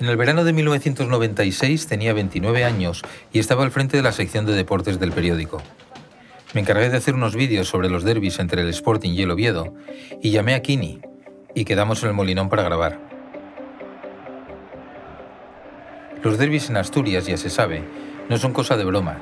En 0.00 0.08
el 0.08 0.16
verano 0.16 0.44
de 0.44 0.54
1996 0.54 1.86
tenía 1.86 2.14
29 2.14 2.64
años 2.64 3.02
y 3.34 3.38
estaba 3.38 3.64
al 3.64 3.70
frente 3.70 3.98
de 3.98 4.02
la 4.02 4.12
sección 4.12 4.46
de 4.46 4.54
deportes 4.54 4.98
del 4.98 5.12
periódico. 5.12 5.60
Me 6.54 6.62
encargué 6.62 6.88
de 6.88 6.96
hacer 6.96 7.14
unos 7.14 7.36
vídeos 7.36 7.68
sobre 7.68 7.90
los 7.90 8.02
derbis 8.02 8.38
entre 8.38 8.62
el 8.62 8.70
Sporting 8.70 9.10
y 9.10 9.20
el 9.20 9.30
Oviedo 9.30 9.74
y 10.22 10.30
llamé 10.30 10.54
a 10.54 10.62
Kini 10.62 11.00
y 11.54 11.66
quedamos 11.66 12.02
en 12.02 12.08
el 12.08 12.14
Molinón 12.14 12.48
para 12.48 12.62
grabar. 12.62 12.98
Los 16.22 16.38
derbis 16.38 16.70
en 16.70 16.78
Asturias, 16.78 17.26
ya 17.26 17.36
se 17.36 17.50
sabe, 17.50 17.82
no 18.30 18.38
son 18.38 18.54
cosa 18.54 18.78
de 18.78 18.84
broma, 18.84 19.18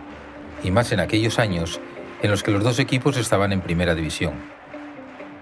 y 0.63 0.71
más 0.71 0.93
en 0.93 1.01
aquellos 1.01 1.41
años 1.41 1.81
en 2.23 2.31
los 2.31 2.45
que 2.45 2.53
los 2.53 2.63
dos 2.63 2.79
equipos 2.79 3.17
estaban 3.17 3.53
en 3.53 3.63
primera 3.63 3.97
división. 3.97 4.35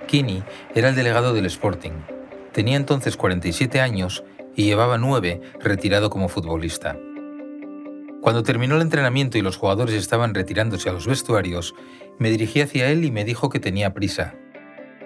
Kini 0.07 0.43
era 0.75 0.89
el 0.89 0.95
delegado 0.95 1.35
del 1.35 1.45
Sporting. 1.45 1.93
Tenía 2.53 2.79
entonces 2.79 3.19
47 3.19 3.83
años 3.83 4.25
y 4.57 4.65
llevaba 4.65 4.99
nueve 4.99 5.41
retirado 5.61 6.11
como 6.11 6.29
futbolista. 6.29 6.99
Cuando 8.23 8.43
terminó 8.43 8.75
el 8.75 8.83
entrenamiento 8.83 9.39
y 9.39 9.43
los 9.43 9.57
jugadores 9.57 9.95
estaban 9.95 10.35
retirándose 10.35 10.89
a 10.89 10.93
los 10.93 11.07
vestuarios, 11.07 11.75
me 12.19 12.31
dirigí 12.31 12.61
hacia 12.61 12.91
él 12.91 13.05
y 13.05 13.13
me 13.13 13.25
dijo 13.25 13.51
que 13.51 13.61
tenía 13.61 13.95
prisa. 13.95 14.35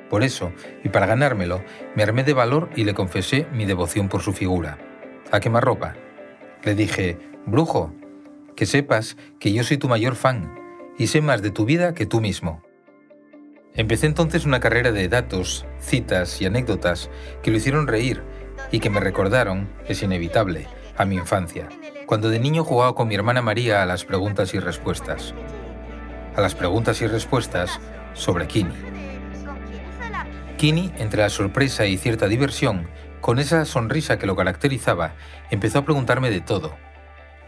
Por 0.08 0.22
eso, 0.22 0.52
y 0.82 0.88
para 0.88 1.06
ganármelo, 1.06 1.62
me 1.94 2.02
armé 2.02 2.24
de 2.24 2.32
valor 2.32 2.70
y 2.74 2.84
le 2.84 2.94
confesé 2.94 3.46
mi 3.52 3.66
devoción 3.66 4.08
por 4.08 4.22
su 4.22 4.32
figura. 4.32 4.78
¿A 5.30 5.38
ropa? 5.60 5.94
Le 6.64 6.74
dije, 6.74 7.18
Brujo, 7.46 7.92
que 8.56 8.66
sepas 8.66 9.16
que 9.38 9.52
yo 9.52 9.64
soy 9.64 9.76
tu 9.76 9.88
mayor 9.88 10.14
fan 10.14 10.54
y 10.98 11.08
sé 11.08 11.20
más 11.20 11.42
de 11.42 11.50
tu 11.50 11.64
vida 11.64 11.94
que 11.94 12.06
tú 12.06 12.20
mismo. 12.20 12.62
Empecé 13.74 14.06
entonces 14.06 14.46
una 14.46 14.60
carrera 14.60 14.90
de 14.92 15.08
datos, 15.08 15.64
citas 15.78 16.40
y 16.40 16.46
anécdotas 16.46 17.08
que 17.42 17.50
lo 17.50 17.58
hicieron 17.58 17.86
reír 17.86 18.22
y 18.70 18.80
que 18.80 18.90
me 18.90 19.00
recordaron, 19.00 19.68
es 19.88 20.02
inevitable, 20.02 20.66
a 20.96 21.04
mi 21.04 21.16
infancia, 21.16 21.68
cuando 22.06 22.28
de 22.28 22.38
niño 22.38 22.64
jugaba 22.64 22.94
con 22.94 23.08
mi 23.08 23.14
hermana 23.14 23.42
María 23.42 23.82
a 23.82 23.86
las 23.86 24.04
preguntas 24.04 24.54
y 24.54 24.58
respuestas. 24.58 25.34
A 26.36 26.40
las 26.40 26.54
preguntas 26.54 27.00
y 27.00 27.06
respuestas 27.06 27.80
sobre 28.12 28.46
Kini. 28.46 28.74
Kini, 30.56 30.92
entre 30.98 31.22
la 31.22 31.30
sorpresa 31.30 31.86
y 31.86 31.96
cierta 31.96 32.28
diversión, 32.28 32.86
con 33.20 33.38
esa 33.38 33.64
sonrisa 33.64 34.18
que 34.18 34.26
lo 34.26 34.36
caracterizaba, 34.36 35.14
empezó 35.50 35.78
a 35.78 35.84
preguntarme 35.84 36.30
de 36.30 36.40
todo. 36.40 36.76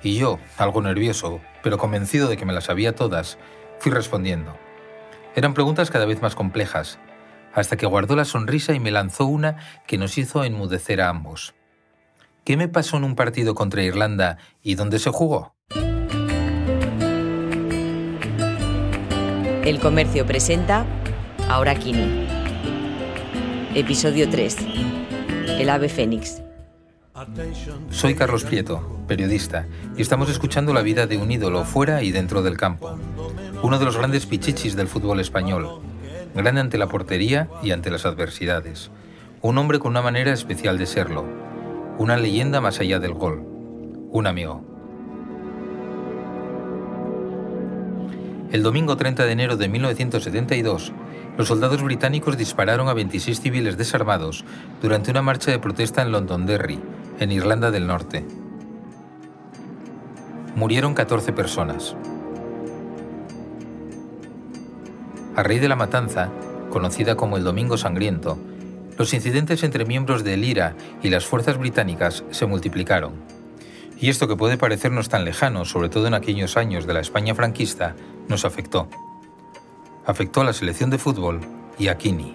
Y 0.03 0.17
yo, 0.17 0.39
algo 0.57 0.83
nervioso, 0.83 1.41
pero 1.63 1.79
convencido 1.79 2.29
de 2.29 2.37
que 2.37 2.47
me 2.47 2.53
las 2.53 2.65
sabía 2.65 2.95
todas, 2.95 3.39
fui 3.79 3.93
respondiendo. 3.93 4.57
Eran 5.35 5.55
preguntas 5.55 5.91
cada 5.91 6.07
vez 6.07 6.23
más 6.23 6.35
complejas, 6.35 6.99
hasta 7.55 7.77
que 7.77 7.87
guardó 7.87 8.17
la 8.17 8.25
sonrisa 8.25 8.75
y 8.75 8.81
me 8.81 8.91
lanzó 8.91 9.27
una 9.27 9.57
que 9.87 9.99
nos 9.99 10.19
hizo 10.19 10.45
enmudecer 10.45 11.01
a 11.01 11.09
ambos. 11.09 11.55
¿Qué 12.45 12.57
me 12.57 12.69
pasó 12.69 12.97
en 12.97 13.05
un 13.05 13.15
partido 13.15 13.55
contra 13.55 13.83
Irlanda 13.83 14.39
y 14.63 14.75
dónde 14.75 14.99
se 14.99 15.11
jugó? 15.11 15.55
El 19.65 19.79
comercio 19.79 20.27
presenta 20.27 20.85
Ahora 21.49 21.77
Kini. 21.77 22.27
Episodio 23.75 24.29
3. 24.29 24.57
El 25.61 25.71
ave 25.71 25.89
fénix. 25.89 26.43
Soy 27.91 28.15
Carlos 28.17 28.43
Prieto, 28.43 28.99
periodista, 29.07 29.67
y 29.97 30.03
estamos 30.03 30.29
escuchando 30.31 30.73
la 30.73 30.83
vida 30.83 31.07
de 31.07 31.17
un 31.19 31.31
ídolo 31.31 31.65
fuera 31.65 32.03
y 32.03 32.11
dentro 32.11 32.43
del 32.43 32.57
campo. 32.57 32.99
Uno 33.63 33.79
de 33.79 33.85
los 33.85 33.97
grandes 33.97 34.27
pichichis 34.27 34.75
del 34.75 34.89
fútbol 34.89 35.21
español, 35.21 35.81
grande 36.35 36.61
ante 36.61 36.79
la 36.79 36.89
portería 36.89 37.49
y 37.63 37.73
ante 37.73 37.91
las 37.91 38.07
adversidades. 38.07 38.91
Un 39.43 39.59
hombre 39.59 39.79
con 39.79 39.91
una 39.91 40.03
manera 40.03 40.33
especial 40.33 40.79
de 40.79 40.87
serlo, 40.87 41.25
una 41.99 42.17
leyenda 42.17 42.61
más 42.61 42.81
allá 42.81 42.99
del 42.99 43.15
gol, 43.15 43.45
un 44.11 44.27
amigo. 44.27 44.65
El 48.53 48.63
domingo 48.63 48.97
30 48.97 49.25
de 49.25 49.33
enero 49.33 49.57
de 49.57 49.69
1972, 49.69 50.93
los 51.39 51.49
soldados 51.49 51.83
británicos 51.83 52.37
dispararon 52.37 52.89
a 52.89 52.95
26 52.95 53.41
civiles 53.41 53.79
desarmados 53.79 54.45
durante 54.83 55.11
una 55.11 55.23
marcha 55.23 55.51
de 55.51 55.59
protesta 55.59 56.03
en 56.03 56.13
Londonderry, 56.13 56.79
en 57.19 57.33
Irlanda 57.33 57.71
del 57.71 57.87
Norte. 57.87 58.27
Murieron 60.55 60.93
14 60.93 61.33
personas. 61.33 61.97
A 65.35 65.43
raíz 65.43 65.63
de 65.63 65.69
la 65.69 65.77
matanza, 65.77 66.31
conocida 66.71 67.17
como 67.17 67.39
el 67.39 67.45
Domingo 67.45 67.79
Sangriento, 67.79 68.39
los 68.99 69.15
incidentes 69.15 69.63
entre 69.63 69.87
miembros 69.87 70.25
del 70.25 70.45
IRA 70.45 70.75
y 71.03 71.09
las 71.09 71.25
fuerzas 71.25 71.57
británicas 71.57 72.23
se 72.31 72.45
multiplicaron. 72.45 73.15
Y 73.99 74.11
esto 74.11 74.29
que 74.29 74.37
puede 74.37 74.59
parecernos 74.59 75.09
tan 75.09 75.25
lejano, 75.25 75.65
sobre 75.65 75.89
todo 75.89 76.07
en 76.07 76.15
aquellos 76.15 76.57
años 76.57 76.87
de 76.87 76.93
la 76.93 77.01
España 77.01 77.35
franquista, 77.35 77.95
nos 78.29 78.45
afectó. 78.45 78.89
Afectó 80.05 80.43
a 80.43 80.45
la 80.45 80.53
selección 80.53 80.91
de 80.91 80.99
fútbol 80.99 81.41
y 81.79 81.89
a 81.89 81.97
Kini. 81.97 82.35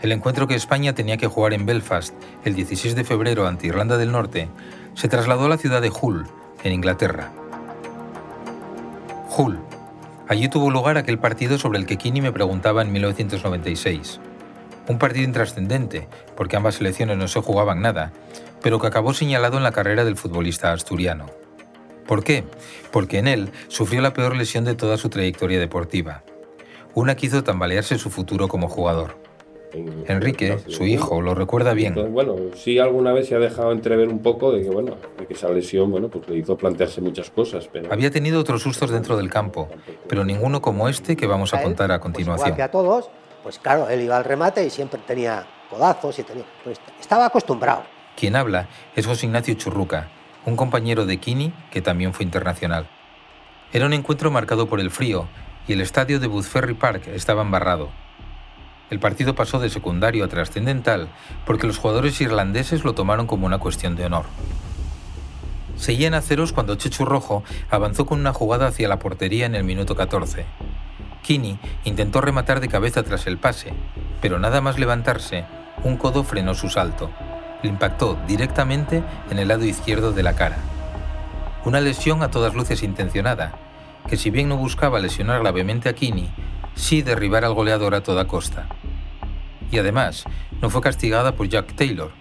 El 0.00 0.12
encuentro 0.12 0.46
que 0.46 0.54
España 0.54 0.94
tenía 0.94 1.16
que 1.16 1.26
jugar 1.26 1.54
en 1.54 1.66
Belfast 1.66 2.14
el 2.44 2.54
16 2.54 2.94
de 2.94 3.04
febrero 3.04 3.48
ante 3.48 3.66
Irlanda 3.66 3.96
del 3.96 4.12
Norte 4.12 4.48
se 4.94 5.08
trasladó 5.08 5.46
a 5.46 5.48
la 5.48 5.58
ciudad 5.58 5.82
de 5.82 5.90
Hull, 5.90 6.26
en 6.62 6.72
Inglaterra. 6.72 7.32
Hull. 9.36 9.58
Allí 10.26 10.48
tuvo 10.48 10.70
lugar 10.70 10.96
aquel 10.96 11.18
partido 11.18 11.58
sobre 11.58 11.78
el 11.78 11.84
que 11.84 11.98
Kini 11.98 12.22
me 12.22 12.32
preguntaba 12.32 12.80
en 12.80 12.92
1996. 12.92 14.20
Un 14.88 14.98
partido 14.98 15.24
intrascendente, 15.24 16.08
porque 16.34 16.56
ambas 16.56 16.76
selecciones 16.76 17.18
no 17.18 17.28
se 17.28 17.42
jugaban 17.42 17.82
nada, 17.82 18.10
pero 18.62 18.78
que 18.80 18.86
acabó 18.86 19.12
señalado 19.12 19.58
en 19.58 19.62
la 19.62 19.72
carrera 19.72 20.04
del 20.04 20.16
futbolista 20.16 20.72
asturiano. 20.72 21.26
¿Por 22.06 22.24
qué? 22.24 22.44
Porque 22.90 23.18
en 23.18 23.28
él 23.28 23.52
sufrió 23.68 24.00
la 24.00 24.14
peor 24.14 24.34
lesión 24.34 24.64
de 24.64 24.74
toda 24.74 24.96
su 24.96 25.10
trayectoria 25.10 25.58
deportiva, 25.58 26.22
una 26.94 27.16
que 27.16 27.26
hizo 27.26 27.44
tambalearse 27.44 27.98
su 27.98 28.08
futuro 28.08 28.48
como 28.48 28.68
jugador. 28.68 29.23
Enrique, 30.06 30.58
su 30.68 30.84
hijo, 30.84 31.20
lo 31.20 31.34
recuerda 31.34 31.74
bien. 31.74 31.94
bueno, 32.12 32.36
sí 32.54 32.78
alguna 32.78 33.12
vez 33.12 33.28
se 33.28 33.34
ha 33.34 33.38
dejado 33.38 33.72
entrever 33.72 34.08
un 34.08 34.20
poco 34.20 34.52
de 34.52 34.62
que, 34.62 34.70
bueno, 34.70 34.96
de 35.18 35.26
que 35.26 35.34
esa 35.34 35.48
lesión, 35.48 35.90
bueno, 35.90 36.08
pues 36.08 36.28
le 36.28 36.36
hizo 36.36 36.56
plantearse 36.56 37.00
muchas 37.00 37.30
cosas. 37.30 37.68
Pero... 37.72 37.92
Había 37.92 38.10
tenido 38.10 38.40
otros 38.40 38.62
sustos 38.62 38.90
dentro 38.90 39.16
del 39.16 39.30
campo, 39.30 39.68
pero 40.08 40.24
ninguno 40.24 40.62
como 40.62 40.88
este 40.88 41.16
que 41.16 41.26
vamos 41.26 41.54
a 41.54 41.62
contar 41.62 41.90
a 41.92 42.00
continuación. 42.00 42.50
Pues 42.50 42.56
que 42.56 42.62
a 42.62 42.70
todos, 42.70 43.10
pues 43.42 43.58
claro, 43.58 43.88
él 43.88 44.02
iba 44.02 44.16
al 44.16 44.24
remate 44.24 44.64
y 44.64 44.70
siempre 44.70 45.00
tenía 45.06 45.46
codazos 45.70 46.18
y 46.18 46.22
tenía... 46.22 46.44
Pues 46.62 46.78
estaba 47.00 47.26
acostumbrrado. 47.26 47.82
Quien 48.16 48.36
habla 48.36 48.68
es 48.94 49.06
José 49.06 49.26
Ignacio 49.26 49.54
Churruca, 49.54 50.08
un 50.46 50.56
compañero 50.56 51.04
de 51.06 51.18
Kini 51.18 51.52
que 51.70 51.82
también 51.82 52.12
fue 52.12 52.24
internacional. 52.24 52.86
Era 53.72 53.86
un 53.86 53.92
encuentro 53.92 54.30
marcado 54.30 54.68
por 54.68 54.78
el 54.78 54.90
frío 54.90 55.26
y 55.66 55.72
el 55.72 55.80
estadio 55.80 56.20
de 56.20 56.28
Boothferry 56.28 56.74
Park 56.74 57.08
estaba 57.08 57.42
embarrado. 57.42 58.03
El 58.90 59.00
partido 59.00 59.34
pasó 59.34 59.58
de 59.58 59.70
secundario 59.70 60.24
a 60.24 60.28
trascendental 60.28 61.08
porque 61.46 61.66
los 61.66 61.78
jugadores 61.78 62.20
irlandeses 62.20 62.84
lo 62.84 62.94
tomaron 62.94 63.26
como 63.26 63.46
una 63.46 63.58
cuestión 63.58 63.96
de 63.96 64.06
honor. 64.06 64.26
Seguían 65.76 66.14
a 66.14 66.20
ceros 66.20 66.52
cuando 66.52 66.76
Chechu 66.76 67.04
Rojo 67.04 67.42
avanzó 67.70 68.06
con 68.06 68.20
una 68.20 68.32
jugada 68.32 68.68
hacia 68.68 68.88
la 68.88 68.98
portería 68.98 69.46
en 69.46 69.54
el 69.54 69.64
minuto 69.64 69.96
14. 69.96 70.44
Kini 71.22 71.58
intentó 71.84 72.20
rematar 72.20 72.60
de 72.60 72.68
cabeza 72.68 73.02
tras 73.02 73.26
el 73.26 73.38
pase, 73.38 73.72
pero 74.20 74.38
nada 74.38 74.60
más 74.60 74.78
levantarse, 74.78 75.44
un 75.82 75.96
codo 75.96 76.22
frenó 76.22 76.54
su 76.54 76.68
salto. 76.68 77.10
Le 77.62 77.70
impactó 77.70 78.18
directamente 78.28 79.02
en 79.30 79.38
el 79.38 79.48
lado 79.48 79.64
izquierdo 79.64 80.12
de 80.12 80.22
la 80.22 80.36
cara. 80.36 80.58
Una 81.64 81.80
lesión 81.80 82.22
a 82.22 82.30
todas 82.30 82.54
luces 82.54 82.82
intencionada, 82.82 83.58
que 84.06 84.18
si 84.18 84.30
bien 84.30 84.50
no 84.50 84.58
buscaba 84.58 85.00
lesionar 85.00 85.40
gravemente 85.40 85.88
a 85.88 85.94
Kini, 85.94 86.30
sí 86.74 87.02
derribar 87.02 87.44
al 87.44 87.54
goleador 87.54 87.94
a 87.94 88.02
toda 88.02 88.26
costa. 88.26 88.68
Y 89.70 89.78
además, 89.78 90.24
no 90.60 90.70
fue 90.70 90.80
castigada 90.80 91.34
por 91.34 91.48
Jack 91.48 91.74
Taylor, 91.74 92.12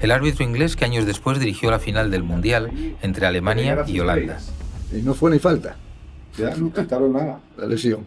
el 0.00 0.10
árbitro 0.10 0.44
inglés 0.44 0.76
que 0.76 0.84
años 0.84 1.06
después 1.06 1.38
dirigió 1.38 1.70
la 1.70 1.78
final 1.78 2.10
del 2.10 2.22
Mundial 2.22 2.96
entre 3.02 3.26
Alemania 3.26 3.84
y 3.86 4.00
Holanda. 4.00 4.38
Y 4.92 5.02
no 5.02 5.14
fue 5.14 5.30
ni 5.30 5.38
falta. 5.38 5.76
Ya 6.36 6.54
no 6.56 6.72
quitaron 6.72 7.12
nada. 7.12 7.40
La 7.56 7.66
lesión. 7.66 8.06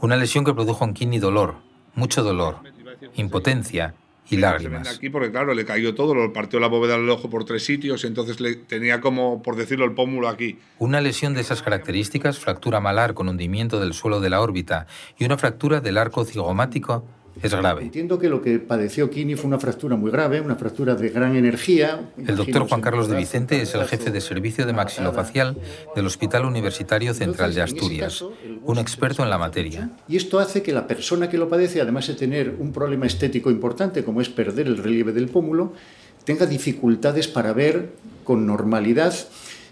Una 0.00 0.16
lesión 0.16 0.44
que 0.44 0.54
produjo 0.54 0.84
en 0.84 0.94
Kini 0.94 1.18
dolor, 1.18 1.56
mucho 1.94 2.22
dolor, 2.22 2.58
impotencia 3.14 3.94
y 4.30 4.36
lágrimas. 4.36 4.96
Aquí 4.96 5.10
porque 5.10 5.30
claro, 5.30 5.54
le 5.54 5.64
cayó 5.64 5.94
todo, 5.94 6.14
lo 6.14 6.32
partió 6.32 6.60
la 6.60 6.68
bóveda 6.68 6.96
del 6.96 7.10
ojo 7.10 7.28
por 7.28 7.44
tres 7.44 7.64
sitios, 7.64 8.04
entonces 8.04 8.40
le 8.40 8.54
tenía 8.54 9.00
como, 9.00 9.42
por 9.42 9.56
decirlo, 9.56 9.84
el 9.84 9.92
pómulo 9.92 10.28
aquí. 10.28 10.58
Una 10.78 11.00
lesión 11.00 11.34
de 11.34 11.40
esas 11.40 11.62
características, 11.62 12.38
fractura 12.38 12.80
malar 12.80 13.14
con 13.14 13.28
hundimiento 13.28 13.80
del 13.80 13.94
suelo 13.94 14.20
de 14.20 14.30
la 14.30 14.40
órbita 14.40 14.86
y 15.18 15.24
una 15.24 15.36
fractura 15.36 15.80
del 15.80 15.98
arco 15.98 16.24
cigomático 16.24 17.04
es 17.42 17.54
grave. 17.54 17.82
Entiendo 17.82 18.18
que 18.18 18.28
lo 18.28 18.42
que 18.42 18.58
padeció 18.58 19.10
Kini 19.10 19.34
fue 19.34 19.48
una 19.48 19.58
fractura 19.58 19.96
muy 19.96 20.10
grave, 20.10 20.40
una 20.40 20.56
fractura 20.56 20.94
de 20.94 21.08
gran 21.08 21.36
energía. 21.36 22.10
El 22.26 22.36
doctor 22.36 22.68
Juan 22.68 22.80
Carlos 22.80 23.08
de 23.08 23.16
Vicente 23.16 23.62
es 23.62 23.74
el 23.74 23.84
jefe 23.84 24.10
de 24.10 24.20
servicio 24.20 24.66
de 24.66 24.72
maxilofacial 24.72 25.56
del 25.94 26.06
Hospital 26.06 26.44
Universitario 26.44 27.14
Central 27.14 27.54
de 27.54 27.62
Asturias, 27.62 28.24
un 28.64 28.78
experto 28.78 29.22
en 29.22 29.30
la 29.30 29.38
materia. 29.38 29.90
Y 30.08 30.16
esto 30.16 30.38
hace 30.38 30.62
que 30.62 30.72
la 30.72 30.86
persona 30.86 31.28
que 31.28 31.38
lo 31.38 31.48
padece, 31.48 31.80
además 31.80 32.06
de 32.08 32.14
tener 32.14 32.54
un 32.58 32.72
problema 32.72 33.06
estético 33.06 33.50
importante, 33.50 34.04
como 34.04 34.20
es 34.20 34.28
perder 34.28 34.66
el 34.66 34.76
relieve 34.76 35.12
del 35.12 35.28
pómulo, 35.28 35.72
tenga 36.24 36.46
dificultades 36.46 37.28
para 37.28 37.52
ver 37.52 37.90
con 38.24 38.46
normalidad, 38.46 39.14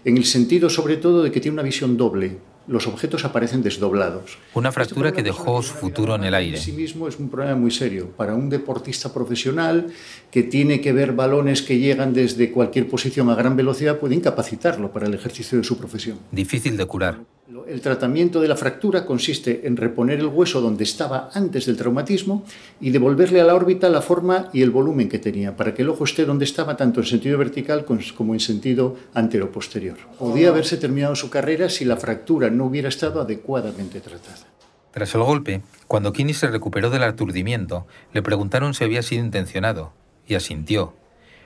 en 0.05 0.17
el 0.17 0.25
sentido 0.25 0.69
sobre 0.69 0.97
todo 0.97 1.23
de 1.23 1.31
que 1.31 1.39
tiene 1.39 1.53
una 1.53 1.63
visión 1.63 1.97
doble 1.97 2.37
los 2.69 2.87
objetos 2.87 3.25
aparecen 3.25 3.63
desdoblados. 3.63 4.37
Una 4.53 4.71
fractura 4.71 5.11
que 5.11 5.23
dejó 5.23 5.61
su 5.63 5.73
futuro 5.73 6.15
en 6.15 6.23
el 6.23 6.35
aire. 6.35 6.57
En 6.57 6.63
sí 6.63 6.71
mismo 6.71 7.07
es 7.07 7.17
un 7.17 7.29
problema 7.29 7.55
muy 7.55 7.71
serio 7.71 8.11
para 8.15 8.35
un 8.35 8.49
deportista 8.49 9.11
profesional 9.11 9.87
que 10.31 10.43
tiene 10.43 10.79
que 10.79 10.93
ver 10.93 11.13
balones 11.13 11.63
que 11.63 11.79
llegan 11.79 12.13
desde 12.13 12.51
cualquier 12.51 12.87
posición 12.87 13.29
a 13.29 13.35
gran 13.35 13.55
velocidad, 13.55 13.97
puede 13.97 14.15
incapacitarlo 14.15 14.91
para 14.91 15.07
el 15.07 15.13
ejercicio 15.15 15.57
de 15.57 15.63
su 15.63 15.77
profesión. 15.77 16.19
Difícil 16.31 16.77
de 16.77 16.85
curar. 16.85 17.19
El 17.67 17.81
tratamiento 17.81 18.41
de 18.41 18.47
la 18.47 18.55
fractura 18.55 19.07
consiste 19.07 19.65
en 19.65 19.75
reponer 19.75 20.19
el 20.19 20.27
hueso 20.27 20.61
donde 20.61 20.83
estaba 20.83 21.31
antes 21.33 21.65
del 21.65 21.77
traumatismo 21.77 22.43
y 22.79 22.91
devolverle 22.91 23.41
a 23.41 23.43
la 23.43 23.55
órbita 23.55 23.89
la 23.89 24.03
forma 24.03 24.49
y 24.53 24.61
el 24.61 24.69
volumen 24.69 25.09
que 25.09 25.17
tenía, 25.17 25.57
para 25.57 25.73
que 25.73 25.81
el 25.81 25.89
ojo 25.89 26.03
esté 26.03 26.25
donde 26.25 26.45
estaba 26.45 26.77
tanto 26.77 26.99
en 26.99 27.07
sentido 27.07 27.39
vertical 27.39 27.85
como 27.85 28.35
en 28.35 28.39
sentido 28.39 28.97
antero-posterior. 29.15 29.97
Podía 30.19 30.49
haberse 30.49 30.77
terminado 30.77 31.15
su 31.15 31.31
carrera 31.31 31.69
si 31.69 31.85
la 31.85 31.97
fractura 31.97 32.51
no 32.51 32.65
hubiera 32.65 32.87
estado 32.87 33.19
adecuadamente 33.19 33.99
tratada. 33.99 34.45
Tras 34.91 35.15
el 35.15 35.23
golpe, 35.23 35.63
cuando 35.87 36.13
Kinney 36.13 36.35
se 36.35 36.47
recuperó 36.47 36.91
del 36.91 37.03
aturdimiento, 37.03 37.87
le 38.13 38.21
preguntaron 38.21 38.75
si 38.75 38.83
había 38.83 39.01
sido 39.01 39.25
intencionado, 39.25 39.93
y 40.27 40.35
asintió, 40.35 40.93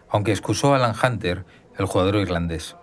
aunque 0.09 0.31
excusó 0.31 0.73
a 0.73 0.75
Alan 0.75 0.95
Hunter, 1.01 1.45
el 1.79 1.85
jugador 1.85 2.17
irlandés. 2.17 2.75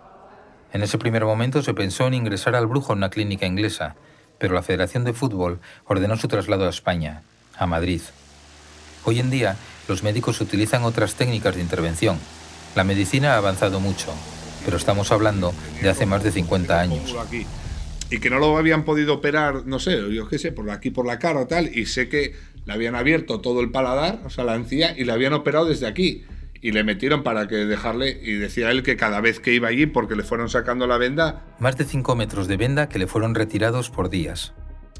En 0.72 0.82
ese 0.82 0.98
primer 0.98 1.24
momento 1.24 1.62
se 1.62 1.74
pensó 1.74 2.06
en 2.06 2.14
ingresar 2.14 2.54
al 2.54 2.66
brujo 2.66 2.92
en 2.92 2.98
una 2.98 3.10
clínica 3.10 3.46
inglesa, 3.46 3.96
pero 4.38 4.54
la 4.54 4.62
Federación 4.62 5.04
de 5.04 5.12
Fútbol 5.12 5.60
ordenó 5.86 6.16
su 6.16 6.28
traslado 6.28 6.66
a 6.66 6.70
España, 6.70 7.22
a 7.56 7.66
Madrid. 7.66 8.00
Hoy 9.04 9.18
en 9.18 9.30
día, 9.30 9.56
los 9.88 10.02
médicos 10.02 10.40
utilizan 10.40 10.84
otras 10.84 11.14
técnicas 11.14 11.56
de 11.56 11.62
intervención. 11.62 12.18
La 12.74 12.84
medicina 12.84 13.34
ha 13.34 13.38
avanzado 13.38 13.80
mucho, 13.80 14.12
pero 14.64 14.76
estamos 14.76 15.10
hablando 15.10 15.52
de 15.82 15.90
hace 15.90 16.06
más 16.06 16.22
de 16.22 16.32
50 16.32 16.80
años 16.80 17.14
y 18.10 18.18
que 18.18 18.28
no 18.28 18.38
lo 18.38 18.58
habían 18.58 18.84
podido 18.84 19.14
operar, 19.14 19.66
no 19.66 19.78
sé, 19.78 20.12
yo 20.12 20.28
qué 20.28 20.38
sé, 20.38 20.50
por 20.50 20.68
aquí 20.70 20.90
por 20.90 21.06
la 21.06 21.18
cara 21.18 21.40
o 21.40 21.46
tal, 21.46 21.70
y 21.76 21.86
sé 21.86 22.08
que 22.08 22.34
le 22.66 22.72
habían 22.72 22.96
abierto 22.96 23.40
todo 23.40 23.60
el 23.60 23.70
paladar, 23.70 24.20
o 24.24 24.30
sea, 24.30 24.44
la 24.44 24.56
encía, 24.56 24.98
y 24.98 25.04
le 25.04 25.12
habían 25.12 25.32
operado 25.32 25.66
desde 25.66 25.86
aquí. 25.86 26.24
Y 26.60 26.72
le 26.72 26.84
metieron 26.84 27.22
para 27.22 27.48
que 27.48 27.56
dejarle, 27.56 28.20
y 28.22 28.34
decía 28.34 28.70
él 28.70 28.82
que 28.82 28.96
cada 28.96 29.20
vez 29.20 29.40
que 29.40 29.54
iba 29.54 29.68
allí, 29.68 29.86
porque 29.86 30.14
le 30.14 30.22
fueron 30.22 30.48
sacando 30.48 30.86
la 30.86 30.98
venda... 30.98 31.46
Más 31.58 31.76
de 31.76 31.84
5 31.84 32.14
metros 32.16 32.48
de 32.48 32.56
venda 32.56 32.88
que 32.88 32.98
le 32.98 33.06
fueron 33.06 33.34
retirados 33.34 33.88
por 33.88 34.10
días. 34.10 34.52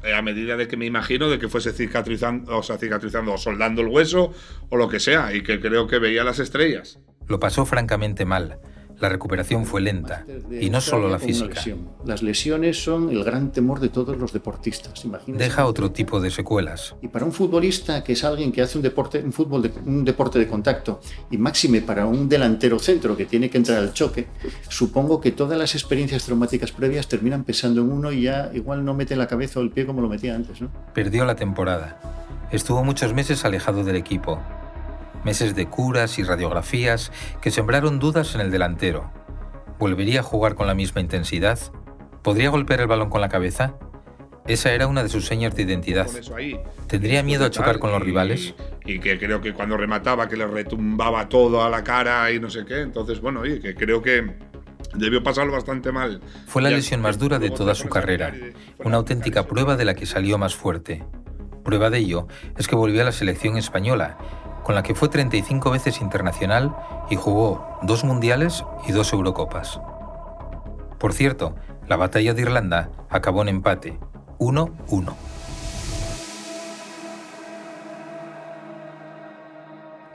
Eh, 0.03 0.15
a 0.15 0.21
medida 0.23 0.57
de 0.57 0.67
que 0.67 0.77
me 0.77 0.87
imagino 0.87 1.29
de 1.29 1.37
que 1.37 1.47
fuese 1.47 1.71
cicatrizando, 1.71 2.57
o 2.57 2.63
sea, 2.63 2.77
cicatrizando 2.77 3.33
o 3.33 3.37
soldando 3.37 3.81
el 3.81 3.87
hueso 3.87 4.33
o 4.69 4.77
lo 4.77 4.89
que 4.89 4.99
sea, 4.99 5.35
y 5.35 5.43
que 5.43 5.59
creo 5.59 5.85
que 5.87 5.99
veía 5.99 6.23
las 6.23 6.39
estrellas. 6.39 6.99
Lo 7.27 7.39
pasó 7.39 7.65
francamente 7.65 8.25
mal 8.25 8.59
la 9.01 9.09
recuperación 9.09 9.65
fue 9.65 9.81
lenta, 9.81 10.25
y 10.51 10.69
no 10.69 10.79
solo 10.79 11.09
la 11.09 11.17
física. 11.17 11.59
Las 12.05 12.21
lesiones 12.21 12.81
son 12.81 13.09
el 13.09 13.23
gran 13.23 13.51
temor 13.51 13.79
de 13.79 13.89
todos 13.89 14.15
los 14.15 14.31
deportistas. 14.31 15.03
Deja 15.25 15.65
otro 15.65 15.91
tipo 15.91 16.21
de 16.21 16.29
secuelas. 16.29 16.95
Y 17.01 17.07
para 17.07 17.25
un 17.25 17.33
futbolista 17.33 18.03
que 18.03 18.13
es 18.13 18.23
alguien 18.23 18.51
que 18.51 18.61
hace 18.61 18.77
un 18.77 18.83
deporte, 18.83 19.19
un 19.23 19.33
fútbol 19.33 19.63
de, 19.63 19.71
un 19.85 20.05
deporte 20.05 20.37
de 20.37 20.47
contacto, 20.47 21.01
y 21.31 21.37
máxime 21.37 21.81
para 21.81 22.05
un 22.05 22.29
delantero 22.29 22.77
centro 22.77 23.17
que 23.17 23.25
tiene 23.25 23.49
que 23.49 23.57
entrar 23.57 23.79
al 23.79 23.91
choque, 23.91 24.27
supongo 24.69 25.19
que 25.19 25.31
todas 25.31 25.57
las 25.57 25.73
experiencias 25.73 26.23
traumáticas 26.23 26.71
previas 26.71 27.07
terminan 27.07 27.43
pesando 27.43 27.81
en 27.81 27.91
uno 27.91 28.11
y 28.11 28.23
ya 28.23 28.51
igual 28.53 28.85
no 28.85 28.93
mete 28.93 29.15
la 29.15 29.25
cabeza 29.27 29.59
o 29.59 29.63
el 29.63 29.71
pie 29.71 29.87
como 29.87 30.01
lo 30.01 30.09
metía 30.09 30.35
antes. 30.35 30.61
¿no? 30.61 30.69
Perdió 30.93 31.25
la 31.25 31.35
temporada. 31.35 31.99
Estuvo 32.51 32.83
muchos 32.83 33.13
meses 33.15 33.45
alejado 33.45 33.83
del 33.83 33.95
equipo 33.95 34.39
meses 35.23 35.55
de 35.55 35.67
curas 35.67 36.19
y 36.19 36.23
radiografías 36.23 37.11
que 37.41 37.51
sembraron 37.51 37.99
dudas 37.99 38.35
en 38.35 38.41
el 38.41 38.51
delantero. 38.51 39.11
¿Volvería 39.79 40.19
a 40.19 40.23
jugar 40.23 40.55
con 40.55 40.67
la 40.67 40.75
misma 40.75 41.01
intensidad? 41.01 41.59
¿Podría 42.21 42.49
golpear 42.49 42.81
el 42.81 42.87
balón 42.87 43.09
con 43.09 43.21
la 43.21 43.29
cabeza? 43.29 43.75
Esa 44.47 44.73
era 44.73 44.87
una 44.87 45.03
de 45.03 45.09
sus 45.09 45.25
señas 45.25 45.55
de 45.55 45.63
identidad. 45.63 46.07
¿Tendría 46.87 47.23
miedo 47.23 47.45
a 47.45 47.51
chocar 47.51 47.79
con 47.79 47.91
los 47.91 48.01
rivales? 48.01 48.55
Y 48.85 48.99
que 48.99 49.19
creo 49.19 49.41
que 49.41 49.53
cuando 49.53 49.77
remataba 49.77 50.27
que 50.27 50.35
le 50.35 50.47
retumbaba 50.47 51.29
todo 51.29 51.63
a 51.63 51.69
la 51.69 51.83
cara 51.83 52.31
y 52.31 52.39
no 52.39 52.49
sé 52.49 52.65
qué. 52.65 52.81
Entonces, 52.81 53.21
bueno, 53.21 53.45
y 53.45 53.59
que 53.59 53.75
creo 53.75 54.01
que 54.01 54.35
debió 54.95 55.23
pasarlo 55.23 55.53
bastante 55.53 55.91
mal. 55.91 56.21
Fue 56.47 56.61
la 56.61 56.69
lesión 56.69 57.01
más 57.01 57.17
dura 57.17 57.39
de 57.39 57.49
toda 57.49 57.75
su 57.75 57.87
carrera, 57.87 58.33
una 58.79 58.97
auténtica 58.97 59.45
prueba 59.45 59.75
de 59.77 59.85
la 59.85 59.93
que 59.93 60.05
salió 60.05 60.37
más 60.37 60.55
fuerte. 60.55 61.03
Prueba 61.63 61.89
de 61.89 61.99
ello 61.99 62.27
es 62.57 62.67
que 62.67 62.75
volvió 62.75 63.01
a 63.01 63.05
la 63.05 63.11
selección 63.11 63.57
española 63.57 64.17
con 64.71 64.75
la 64.77 64.83
que 64.83 64.95
fue 64.95 65.09
35 65.09 65.69
veces 65.69 65.99
internacional 65.99 66.73
y 67.09 67.17
jugó 67.17 67.77
dos 67.81 68.05
mundiales 68.05 68.63
y 68.87 68.93
dos 68.93 69.11
Eurocopas. 69.11 69.81
Por 70.97 71.11
cierto, 71.11 71.57
la 71.89 71.97
batalla 71.97 72.33
de 72.33 72.43
Irlanda 72.43 72.89
acabó 73.09 73.41
en 73.41 73.49
empate, 73.49 73.99
1-1. 74.39 75.13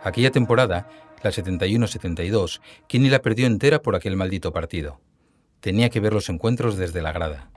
Aquella 0.02 0.30
temporada, 0.30 0.88
la 1.22 1.30
71-72, 1.30 2.62
Kinney 2.86 3.10
la 3.10 3.20
perdió 3.20 3.46
entera 3.46 3.82
por 3.82 3.94
aquel 3.94 4.16
maldito 4.16 4.54
partido. 4.54 5.02
Tenía 5.60 5.90
que 5.90 6.00
ver 6.00 6.14
los 6.14 6.30
encuentros 6.30 6.78
desde 6.78 7.02
la 7.02 7.12
grada. 7.12 7.50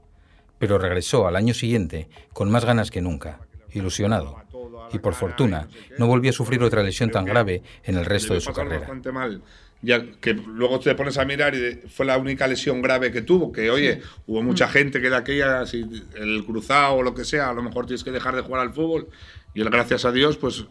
Pero 0.57 0.77
regresó 0.77 1.27
al 1.27 1.37
año 1.37 1.53
siguiente 1.53 2.09
con 2.33 2.51
más 2.51 2.65
ganas 2.65 2.91
que 2.91 2.99
nunca, 2.99 3.39
ilusionado 3.71 4.48
y 4.91 4.99
por 4.99 5.13
fortuna 5.13 5.67
no 5.97 6.07
volvió 6.07 6.29
a 6.29 6.33
sufrir 6.33 6.61
otra 6.63 6.83
lesión 6.83 7.09
tan 7.11 7.25
grave 7.25 7.63
en 7.83 7.97
el 7.97 8.05
resto 8.05 8.33
de 8.33 8.41
su 8.41 8.53
carrera. 8.53 8.87
Mal. 9.11 9.41
Ya 9.81 10.03
que 10.19 10.33
luego 10.33 10.79
te 10.79 10.93
pones 10.93 11.17
a 11.17 11.23
mirar 11.23 11.55
y 11.55 11.87
fue 11.87 12.05
la 12.05 12.17
única 12.17 12.47
lesión 12.47 12.81
grave 12.81 13.11
que 13.13 13.21
tuvo, 13.21 13.51
que 13.51 13.69
oye, 13.69 14.01
hubo 14.27 14.41
mucha 14.41 14.67
mm. 14.67 14.71
gente 14.71 15.01
que 15.01 15.09
de 15.09 15.15
aquella, 15.15 15.65
si 15.65 15.85
el 16.15 16.43
cruzado 16.45 16.95
o 16.95 17.03
lo 17.03 17.13
que 17.13 17.23
sea, 17.23 17.49
a 17.49 17.53
lo 17.53 17.63
mejor 17.63 17.85
tienes 17.85 18.03
que 18.03 18.11
dejar 18.11 18.35
de 18.35 18.41
jugar 18.41 18.61
al 18.61 18.73
fútbol 18.73 19.07
y 19.53 19.61
él, 19.61 19.69
gracias 19.69 20.03
a 20.03 20.11
Dios, 20.11 20.35
pues 20.35 20.65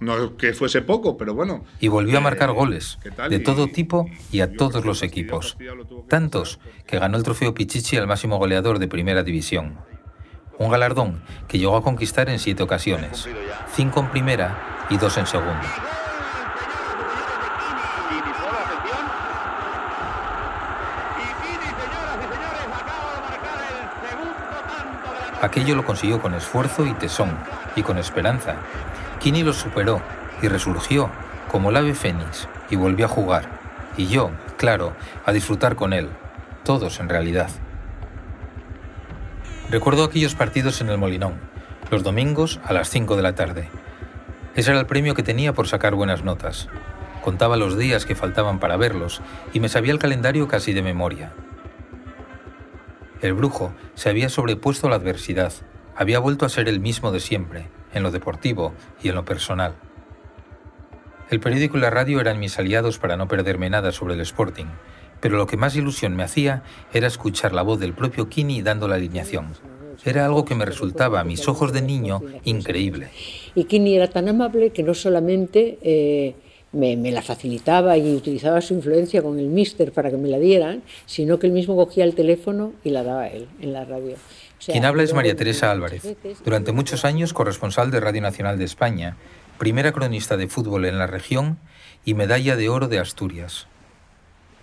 no 0.00 0.36
que 0.36 0.52
fuese 0.52 0.82
poco, 0.82 1.16
pero 1.16 1.34
bueno. 1.34 1.64
Y 1.80 1.88
volvió 1.88 2.18
a 2.18 2.20
marcar 2.20 2.52
goles, 2.52 2.98
de 3.30 3.38
todo 3.38 3.68
tipo 3.68 4.06
y 4.30 4.40
a 4.40 4.52
todos 4.52 4.84
los 4.84 5.02
equipos. 5.02 5.56
Tantos 6.08 6.60
que 6.86 6.98
ganó 6.98 7.16
el 7.16 7.22
trofeo 7.22 7.54
Pichichi 7.54 7.96
al 7.96 8.06
máximo 8.06 8.36
goleador 8.38 8.78
de 8.78 8.88
primera 8.88 9.22
división 9.22 9.78
un 10.58 10.70
galardón 10.70 11.20
que 11.48 11.58
llegó 11.58 11.76
a 11.76 11.82
conquistar 11.82 12.28
en 12.28 12.38
siete 12.38 12.62
ocasiones, 12.62 13.28
cinco 13.72 14.00
en 14.00 14.10
primera 14.10 14.86
y 14.90 14.96
dos 14.96 15.16
en 15.18 15.26
segunda. 15.26 15.62
Aquello 25.42 25.76
lo 25.76 25.84
consiguió 25.84 26.20
con 26.20 26.34
esfuerzo 26.34 26.86
y 26.86 26.92
tesón, 26.94 27.30
y 27.76 27.82
con 27.82 27.98
esperanza. 27.98 28.56
Kini 29.20 29.42
lo 29.42 29.52
superó 29.52 30.00
y 30.42 30.48
resurgió 30.48 31.10
como 31.50 31.70
el 31.70 31.76
ave 31.76 31.94
fénix 31.94 32.48
y 32.70 32.76
volvió 32.76 33.06
a 33.06 33.08
jugar. 33.08 33.44
Y 33.96 34.08
yo, 34.08 34.30
claro, 34.56 34.92
a 35.24 35.32
disfrutar 35.32 35.76
con 35.76 35.92
él. 35.92 36.08
Todos 36.64 36.98
en 37.00 37.08
realidad. 37.08 37.48
Recuerdo 39.68 40.04
aquellos 40.04 40.36
partidos 40.36 40.80
en 40.80 40.90
el 40.90 40.98
Molinón, 40.98 41.40
los 41.90 42.04
domingos 42.04 42.60
a 42.64 42.72
las 42.72 42.88
5 42.88 43.16
de 43.16 43.22
la 43.22 43.34
tarde. 43.34 43.68
Ese 44.54 44.70
era 44.70 44.78
el 44.78 44.86
premio 44.86 45.16
que 45.16 45.24
tenía 45.24 45.54
por 45.54 45.66
sacar 45.66 45.96
buenas 45.96 46.22
notas. 46.22 46.68
Contaba 47.24 47.56
los 47.56 47.76
días 47.76 48.06
que 48.06 48.14
faltaban 48.14 48.60
para 48.60 48.76
verlos 48.76 49.22
y 49.52 49.58
me 49.58 49.68
sabía 49.68 49.92
el 49.92 49.98
calendario 49.98 50.46
casi 50.46 50.72
de 50.72 50.82
memoria. 50.82 51.32
El 53.20 53.34
brujo 53.34 53.72
se 53.96 54.08
había 54.08 54.28
sobrepuesto 54.28 54.86
a 54.86 54.90
la 54.90 54.96
adversidad, 54.96 55.52
había 55.96 56.20
vuelto 56.20 56.46
a 56.46 56.48
ser 56.50 56.68
el 56.68 56.78
mismo 56.78 57.10
de 57.10 57.18
siempre, 57.18 57.66
en 57.92 58.04
lo 58.04 58.12
deportivo 58.12 58.72
y 59.02 59.08
en 59.08 59.16
lo 59.16 59.24
personal. 59.24 59.74
El 61.28 61.40
periódico 61.40 61.76
y 61.76 61.80
la 61.80 61.90
radio 61.90 62.20
eran 62.20 62.38
mis 62.38 62.56
aliados 62.56 63.00
para 63.00 63.16
no 63.16 63.26
perderme 63.26 63.68
nada 63.68 63.90
sobre 63.90 64.14
el 64.14 64.20
Sporting, 64.20 64.66
pero 65.20 65.36
lo 65.36 65.46
que 65.46 65.56
más 65.56 65.76
ilusión 65.76 66.16
me 66.16 66.22
hacía 66.22 66.62
era 66.92 67.06
escuchar 67.06 67.52
la 67.52 67.62
voz 67.62 67.80
del 67.80 67.94
propio 67.94 68.28
Kini 68.28 68.62
dando 68.62 68.88
la 68.88 68.96
alineación. 68.96 69.54
Era 70.04 70.26
algo 70.26 70.44
que 70.44 70.54
me 70.54 70.64
resultaba 70.64 71.20
a 71.20 71.24
mis 71.24 71.48
ojos 71.48 71.72
de 71.72 71.82
niño 71.82 72.22
increíble. 72.44 73.08
Y 73.54 73.64
Kini 73.64 73.96
era 73.96 74.08
tan 74.08 74.28
amable 74.28 74.70
que 74.70 74.82
no 74.82 74.94
solamente 74.94 75.78
eh, 75.82 76.34
me, 76.72 76.96
la 77.10 77.22
facilitaba 77.22 77.96
y 77.96 78.14
utilizaba 78.14 78.60
su 78.60 78.74
influencia 78.74 79.22
con 79.22 79.38
el 79.38 79.46
mister 79.46 79.92
para 79.92 80.10
que 80.10 80.16
me 80.16 80.28
la 80.28 80.38
dieran, 80.38 80.82
sino 81.06 81.38
que 81.38 81.46
él 81.46 81.52
mismo 81.52 81.76
cogía 81.76 82.04
el 82.04 82.14
teléfono 82.14 82.72
y 82.84 82.90
la 82.90 83.02
daba 83.02 83.28
él 83.28 83.48
en 83.60 83.72
la 83.72 83.84
radio. 83.84 84.16
Quien 84.64 84.84
habla 84.84 85.02
es 85.02 85.14
María 85.14 85.36
Teresa 85.36 85.70
Álvarez, 85.70 86.16
durante 86.44 86.72
muchos 86.72 87.04
años 87.04 87.32
corresponsal 87.32 87.90
de 87.90 88.00
Radio 88.00 88.22
Nacional 88.22 88.58
de 88.58 88.64
España, 88.64 89.16
primera 89.58 89.92
cronista 89.92 90.36
de 90.36 90.48
fútbol 90.48 90.86
en 90.86 90.98
la 90.98 91.06
región 91.06 91.58
y 92.04 92.14
medalla 92.14 92.56
de 92.56 92.68
oro 92.68 92.88
de 92.88 92.98
Asturias. 92.98 93.68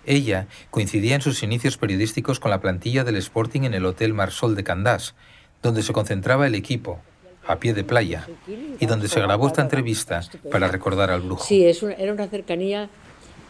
Ella 0.06 0.46
coincidía 0.70 1.14
en 1.14 1.22
sus 1.22 1.42
inicios 1.42 1.76
periodísticos 1.76 2.40
con 2.40 2.50
la 2.50 2.60
plantilla 2.60 3.04
del 3.04 3.16
Sporting 3.16 3.62
en 3.62 3.74
el 3.74 3.84
Hotel 3.86 4.12
Marsol 4.14 4.54
de 4.54 4.64
Candás, 4.64 5.14
donde 5.62 5.82
se 5.82 5.92
concentraba 5.92 6.46
el 6.46 6.54
equipo, 6.54 7.00
a 7.46 7.56
pie 7.56 7.74
de 7.74 7.84
playa, 7.84 8.26
y 8.80 8.86
donde 8.86 9.08
se 9.08 9.20
grabó 9.20 9.46
esta 9.48 9.62
entrevista 9.62 10.22
para 10.50 10.68
recordar 10.68 11.10
al 11.10 11.20
brujo. 11.22 11.44
Sí, 11.44 11.64
era 11.64 12.12
una 12.12 12.26
cercanía 12.28 12.88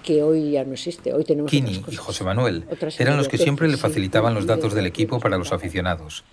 que 0.03 0.23
hoy 0.23 0.53
ya 0.53 0.65
no 0.65 0.73
existe. 0.75 1.13
Hoy 1.13 1.25
tenemos 1.25 1.51
Kini 1.51 1.83
y 1.89 1.97
José 1.97 2.25
Manuel 2.25 2.65
eran 2.99 3.17
los 3.17 3.29
que 3.29 3.39
siempre 3.39 3.69
le 3.69 3.77
facilitaban 3.77 4.35
los 4.35 4.47
datos 4.47 4.75
del 4.75 4.85
de- 4.85 4.91
equipo 4.91 5.19
para 5.19 5.39
los 5.39 5.53
aficionados, 5.53 6.25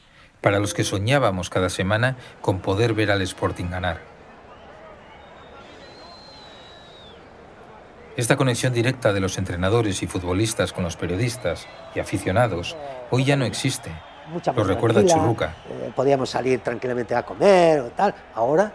para 0.41 0.59
los 0.59 0.73
que 0.73 0.83
soñábamos 0.83 1.49
cada 1.49 1.69
semana 1.69 2.17
con 2.41 2.59
poder 2.59 2.93
ver 2.93 3.11
al 3.11 3.21
Sporting 3.21 3.69
ganar. 3.69 4.01
Esta 8.17 8.35
conexión 8.35 8.73
directa 8.73 9.13
de 9.13 9.19
los 9.19 9.37
entrenadores 9.37 10.03
y 10.03 10.07
futbolistas 10.07 10.73
con 10.73 10.83
los 10.83 10.97
periodistas 10.97 11.67
y 11.95 11.99
aficionados 11.99 12.75
hoy 13.09 13.23
ya 13.23 13.35
no 13.35 13.45
existe. 13.45 13.91
Lo 14.55 14.63
recuerda 14.63 15.05
Churruca. 15.05 15.55
eh, 15.69 15.91
podíamos 15.95 16.29
salir 16.29 16.59
tranquilamente 16.59 17.15
a 17.15 17.23
comer 17.23 17.79
o 17.79 17.89
tal. 17.89 18.13
Ahora, 18.35 18.71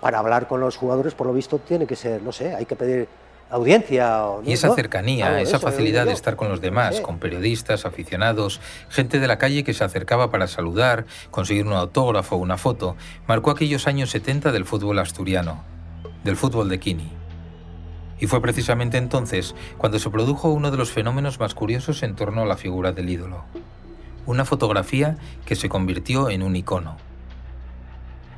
para 0.00 0.18
hablar 0.18 0.46
con 0.46 0.60
los 0.60 0.76
jugadores, 0.76 1.14
por 1.14 1.26
lo 1.26 1.32
visto, 1.32 1.58
tiene 1.58 1.86
que 1.86 1.96
ser, 1.96 2.22
no 2.22 2.32
sé, 2.32 2.54
hay 2.54 2.66
que 2.66 2.76
pedir 2.76 3.08
audiencia. 3.50 4.24
O, 4.26 4.42
Y 4.42 4.52
esa 4.52 4.68
¿no? 4.68 4.74
cercanía, 4.74 5.40
esa 5.40 5.56
eso, 5.56 5.66
facilidad 5.66 6.06
de 6.06 6.12
estar 6.12 6.36
con 6.36 6.48
los 6.48 6.58
No 6.58 6.62
demás, 6.66 7.00
con 7.00 7.18
periodistas, 7.18 7.86
aficionados, 7.86 8.60
gente 8.90 9.18
de 9.18 9.26
la 9.26 9.38
calle 9.38 9.64
que 9.64 9.72
se 9.74 9.84
acercaba 9.84 10.30
para 10.30 10.46
saludar, 10.46 11.06
conseguir 11.30 11.66
un 11.66 11.72
autógrafo 11.72 12.36
o 12.36 12.38
una 12.38 12.58
foto, 12.58 12.96
marcó 13.26 13.50
aquellos 13.50 13.86
años 13.86 14.10
70 14.10 14.52
del 14.52 14.64
fútbol 14.64 14.98
asturiano, 14.98 15.62
del 16.24 16.36
fútbol 16.36 16.68
de 16.68 16.78
Kini. 16.80 17.17
Y 18.20 18.26
fue 18.26 18.42
precisamente 18.42 18.98
entonces 18.98 19.54
cuando 19.76 19.98
se 19.98 20.10
produjo 20.10 20.50
uno 20.50 20.70
de 20.70 20.76
los 20.76 20.90
fenómenos 20.90 21.38
más 21.38 21.54
curiosos 21.54 22.02
en 22.02 22.14
torno 22.14 22.42
a 22.42 22.46
la 22.46 22.56
figura 22.56 22.92
del 22.92 23.08
ídolo. 23.08 23.44
Una 24.26 24.44
fotografía 24.44 25.16
que 25.46 25.56
se 25.56 25.68
convirtió 25.68 26.30
en 26.30 26.42
un 26.42 26.56
icono. 26.56 26.96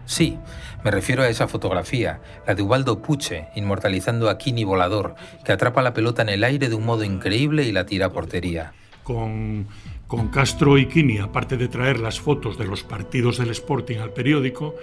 Sí, 0.07 0.39
me 0.83 0.91
refiero 0.91 1.23
a 1.23 1.29
esa 1.29 1.47
fotografía, 1.47 2.21
la 2.47 2.55
de 2.55 2.63
Ubaldo 2.63 3.01
Puche, 3.01 3.47
inmortalizando 3.55 4.29
a 4.29 4.39
Kini 4.39 4.65
Volador, 4.65 5.15
que 5.45 5.53
atrapa 5.53 5.83
la 5.83 5.95
pelota 5.95 6.23
en 6.23 6.31
el 6.31 6.43
aire 6.43 6.69
de 6.69 6.75
un 6.75 6.85
modo 6.85 7.05
increíble 7.05 7.63
y 7.63 7.73
la 7.73 7.87
tira 7.87 8.07
a 8.07 8.11
portería. 8.11 8.73
Con, 9.03 9.67
con 10.07 10.29
Castro 10.29 10.79
y 10.79 10.87
Kini, 10.87 11.19
aparte 11.19 11.57
de 11.57 11.69
traer 11.69 12.01
las 12.01 12.21
fotos 12.21 12.59
de 12.59 12.67
los 12.67 12.83
partidos 12.83 13.39
del 13.39 13.51
Sporting 13.51 13.99
al 13.99 14.13
periódico, 14.13 14.75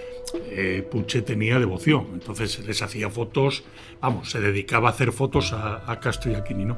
eh, 0.49 0.87
Puche 0.89 1.21
tenía 1.21 1.59
devoción. 1.59 2.07
Entonces 2.13 2.59
les 2.65 2.81
hacía 2.81 3.09
fotos, 3.09 3.63
vamos, 4.01 4.31
se 4.31 4.39
dedicaba 4.39 4.89
a 4.89 4.91
hacer 4.91 5.11
fotos 5.11 5.53
a, 5.53 5.91
a 5.91 5.99
Castro 5.99 6.31
y 6.31 6.35
a 6.35 6.43
Kini, 6.43 6.65
¿no? 6.65 6.77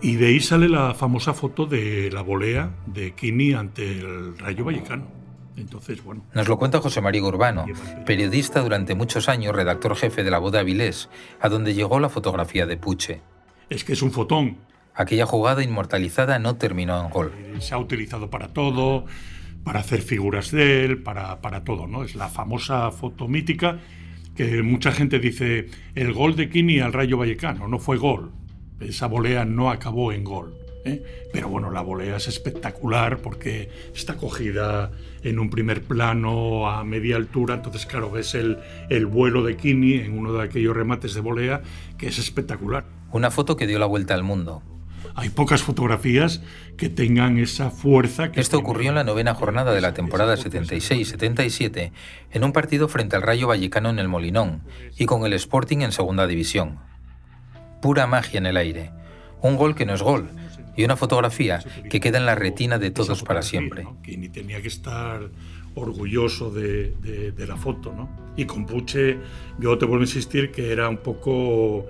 Y 0.00 0.14
de 0.16 0.28
ahí 0.28 0.40
sale 0.40 0.68
la 0.68 0.94
famosa 0.94 1.34
foto 1.34 1.66
de 1.66 2.10
la 2.12 2.22
volea 2.22 2.70
de 2.86 3.12
Kini 3.12 3.52
ante 3.52 3.98
el 3.98 4.38
Rayo 4.38 4.64
Vallecano. 4.64 5.18
Entonces, 5.56 6.02
bueno, 6.04 6.24
Nos 6.34 6.48
lo 6.48 6.56
cuenta 6.56 6.80
José 6.80 7.00
María 7.00 7.22
Urbano, 7.22 7.66
periodista 8.06 8.60
durante 8.60 8.94
muchos 8.94 9.28
años, 9.28 9.54
redactor 9.54 9.96
jefe 9.96 10.22
de 10.22 10.30
La 10.30 10.40
de 10.40 10.58
Avilés, 10.60 11.08
a 11.40 11.48
donde 11.48 11.74
llegó 11.74 11.98
la 11.98 12.08
fotografía 12.08 12.64
de 12.66 12.76
Puche. 12.76 13.22
es 13.68 13.82
que 13.82 13.92
es 13.94 14.02
un 14.02 14.12
fotón. 14.12 14.58
Aquella 14.98 15.26
jugada 15.26 15.62
inmortalizada 15.62 16.40
no 16.40 16.56
terminó 16.56 17.00
en 17.00 17.10
gol. 17.10 17.32
Se 17.60 17.72
ha 17.72 17.78
utilizado 17.78 18.30
para 18.30 18.48
todo, 18.48 19.04
para 19.62 19.78
hacer 19.78 20.02
figuras 20.02 20.50
de 20.50 20.84
él, 20.84 21.04
para, 21.04 21.40
para 21.40 21.62
todo, 21.62 21.86
¿no? 21.86 22.02
Es 22.02 22.16
la 22.16 22.28
famosa 22.28 22.90
foto 22.90 23.28
mítica 23.28 23.78
que 24.34 24.60
mucha 24.64 24.90
gente 24.90 25.20
dice, 25.20 25.68
el 25.94 26.12
gol 26.12 26.34
de 26.34 26.50
Kini 26.50 26.80
al 26.80 26.92
Rayo 26.92 27.16
Vallecano, 27.16 27.68
no 27.68 27.78
fue 27.78 27.96
gol. 27.96 28.32
Esa 28.80 29.06
volea 29.06 29.44
no 29.44 29.70
acabó 29.70 30.10
en 30.10 30.24
gol. 30.24 30.56
¿eh? 30.84 31.00
Pero 31.32 31.48
bueno, 31.48 31.70
la 31.70 31.80
volea 31.80 32.16
es 32.16 32.26
espectacular 32.26 33.18
porque 33.18 33.70
está 33.94 34.16
cogida 34.16 34.90
en 35.22 35.38
un 35.38 35.48
primer 35.48 35.80
plano 35.82 36.68
a 36.68 36.82
media 36.82 37.14
altura, 37.14 37.54
entonces 37.54 37.86
claro, 37.86 38.10
ves 38.10 38.34
el, 38.34 38.58
el 38.90 39.06
vuelo 39.06 39.44
de 39.44 39.56
Kini 39.56 39.94
en 39.94 40.18
uno 40.18 40.32
de 40.32 40.42
aquellos 40.42 40.76
remates 40.76 41.14
de 41.14 41.20
volea 41.20 41.62
que 41.96 42.08
es 42.08 42.18
espectacular. 42.18 42.84
Una 43.12 43.30
foto 43.30 43.56
que 43.56 43.68
dio 43.68 43.78
la 43.78 43.86
vuelta 43.86 44.14
al 44.14 44.24
mundo. 44.24 44.60
Hay 45.20 45.30
pocas 45.30 45.62
fotografías 45.62 46.40
que 46.76 46.88
tengan 46.88 47.38
esa 47.38 47.70
fuerza. 47.70 48.30
Que 48.30 48.40
Esto 48.40 48.56
ocurrió 48.58 48.90
en 48.90 48.94
la 48.94 49.04
novena 49.04 49.34
jornada 49.34 49.72
de 49.74 49.80
la 49.80 49.92
temporada 49.92 50.36
76-77, 50.36 51.90
en 52.32 52.44
un 52.44 52.52
partido 52.52 52.88
frente 52.88 53.16
al 53.16 53.22
Rayo 53.22 53.48
Vallecano 53.48 53.90
en 53.90 53.98
el 53.98 54.08
Molinón 54.08 54.62
y 54.96 55.06
con 55.06 55.24
el 55.26 55.32
Sporting 55.32 55.78
en 55.78 55.92
segunda 55.92 56.26
división. 56.26 56.78
Pura 57.82 58.06
magia 58.06 58.38
en 58.38 58.46
el 58.46 58.56
aire. 58.56 58.90
Un 59.42 59.56
gol 59.56 59.74
que 59.74 59.86
no 59.86 59.94
es 59.94 60.02
gol 60.02 60.30
y 60.76 60.84
una 60.84 60.96
fotografía 60.96 61.60
que 61.90 62.00
queda 62.00 62.18
en 62.18 62.26
la 62.26 62.34
retina 62.34 62.78
de 62.78 62.90
todos 62.90 63.22
para 63.22 63.42
siempre. 63.42 63.84
¿no? 63.84 64.00
Que 64.02 64.16
ni 64.16 64.28
tenía 64.28 64.60
que 64.62 64.68
estar 64.68 65.28
orgulloso 65.74 66.50
de, 66.50 66.94
de- 67.02 67.32
de 67.32 67.46
la 67.46 67.56
foto, 67.56 67.92
¿no? 67.92 68.08
Y 68.36 68.44
con 68.46 68.66
Puche, 68.66 69.18
yo 69.58 69.78
te 69.78 69.84
vuelvo 69.86 70.02
a 70.02 70.06
insistir 70.06 70.50
que 70.50 70.72
era 70.72 70.88
un 70.88 70.98
poco 70.98 71.86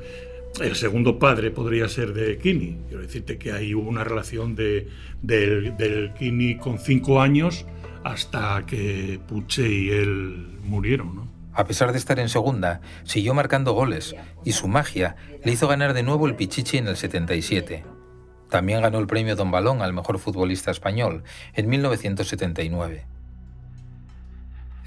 el 0.61 0.77
segundo 0.77 1.19
padre, 1.19 1.51
podría 1.51 1.89
ser 1.89 2.13
de 2.13 2.39
Kini. 2.39 2.79
Quiero 2.89 3.03
decirte 3.03 3.39
que 3.39 3.53
ahí 3.53 3.75
hubo 3.75 3.89
una 3.89 4.05
relación 4.05 4.55
de, 4.55 4.89
del, 5.23 6.13
Kini 6.19 6.57
con 6.57 6.79
cinco 6.79 7.21
años 7.21 7.67
hasta 8.05 8.65
que 8.67 9.21
Puche 9.27 9.69
y 9.69 9.91
él 9.91 10.59
murieron, 10.63 11.15
¿no? 11.15 11.39
A 11.53 11.67
pesar 11.67 11.91
de 11.91 11.99
estar 11.99 12.21
en 12.21 12.29
segunda, 12.29 12.81
siguió 13.03 13.35
marcando 13.35 13.73
goles 13.73 14.15
y 14.45 14.53
su 14.53 14.69
magia 14.69 15.17
le 15.45 15.53
hizo 15.53 15.67
ganar 15.67 15.93
de 15.93 16.05
nuevo 16.05 16.29
el 16.29 16.37
Pichichi 16.37 16.79
en 16.79 16.87
el 16.87 16.97
77. 16.97 17.85
También 18.49 18.81
ganó 18.81 18.99
el 18.99 19.09
premio 19.09 19.35
Don 19.35 19.51
Balón 19.51 19.83
al 19.83 19.93
mejor 19.93 20.19
futbolista 20.19 20.71
español 20.71 21.25
en 21.55 21.69
1979. 21.69 23.07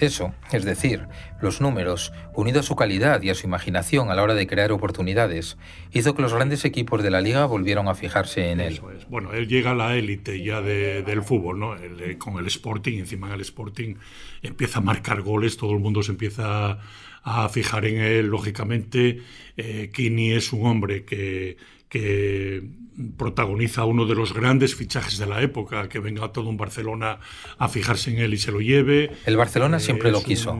Eso, 0.01 0.33
es 0.51 0.65
decir, 0.65 1.07
los 1.41 1.61
números, 1.61 2.11
unido 2.33 2.61
a 2.61 2.63
su 2.63 2.75
calidad 2.75 3.21
y 3.21 3.29
a 3.29 3.35
su 3.35 3.45
imaginación 3.45 4.09
a 4.09 4.15
la 4.15 4.23
hora 4.23 4.33
de 4.33 4.47
crear 4.47 4.71
oportunidades, 4.71 5.57
hizo 5.91 6.15
que 6.15 6.23
los 6.23 6.33
grandes 6.33 6.65
equipos 6.65 7.03
de 7.03 7.11
la 7.11 7.21
liga 7.21 7.45
volvieran 7.45 7.87
a 7.87 7.93
fijarse 7.93 8.49
en 8.49 8.61
él. 8.61 8.81
Bueno, 9.09 9.31
él 9.33 9.47
llega 9.47 9.71
a 9.71 9.75
la 9.75 9.95
élite 9.95 10.43
ya 10.43 10.59
de- 10.61 11.03
del 11.03 11.21
fútbol, 11.21 11.59
¿no? 11.59 11.75
Eh, 11.77 12.17
con 12.17 12.37
el 12.39 12.47
Sporting, 12.47 12.97
encima 12.97 13.27
en 13.27 13.33
el 13.33 13.41
Sporting 13.41 13.95
empieza 14.41 14.79
a 14.79 14.81
marcar 14.81 15.21
goles, 15.21 15.55
todo 15.55 15.71
el 15.73 15.79
mundo 15.79 16.01
se 16.01 16.11
empieza 16.13 16.79
a 17.23 17.49
fijar 17.49 17.85
en 17.85 18.01
él, 18.01 18.25
lógicamente. 18.27 19.21
Eh, 19.55 19.91
Kini 19.93 20.31
es 20.31 20.51
un 20.51 20.65
hombre 20.65 21.05
que 21.05 21.57
protagoniza 23.17 23.85
uno 23.85 24.05
de 24.05 24.15
los 24.15 24.33
grandes 24.33 24.75
fichajes 24.75 25.17
de 25.17 25.25
la 25.25 25.41
época, 25.41 25.87
que 25.89 25.99
venga 25.99 26.31
todo 26.31 26.49
un 26.49 26.57
Barcelona 26.57 27.19
a 27.57 27.67
fijarse 27.67 28.11
en 28.11 28.19
él 28.19 28.33
y 28.33 28.37
se 28.37 28.51
lo 28.51 28.61
lleve. 28.61 29.11
El 29.25 29.37
Barcelona 29.37 29.77
Eh, 29.77 29.79
siempre 29.79 30.11
lo 30.11 30.21
quiso. 30.23 30.57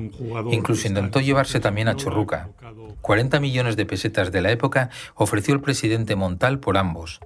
Incluso 0.51 0.87
intentó 0.87 1.19
llevarse 1.19 1.59
también 1.59 1.87
a 1.87 1.95
Churruca. 1.95 2.49
colocado- 2.59 2.95
40 3.01 3.39
millones 3.39 3.75
de 3.75 3.85
pesetas 3.85 4.31
de 4.31 4.41
la 4.41 4.51
época 4.51 4.89
ofreció 5.15 5.53
el 5.53 5.61
presidente 5.61 6.15
Montal 6.15 6.59
por 6.59 6.77
ambos. 6.77 7.19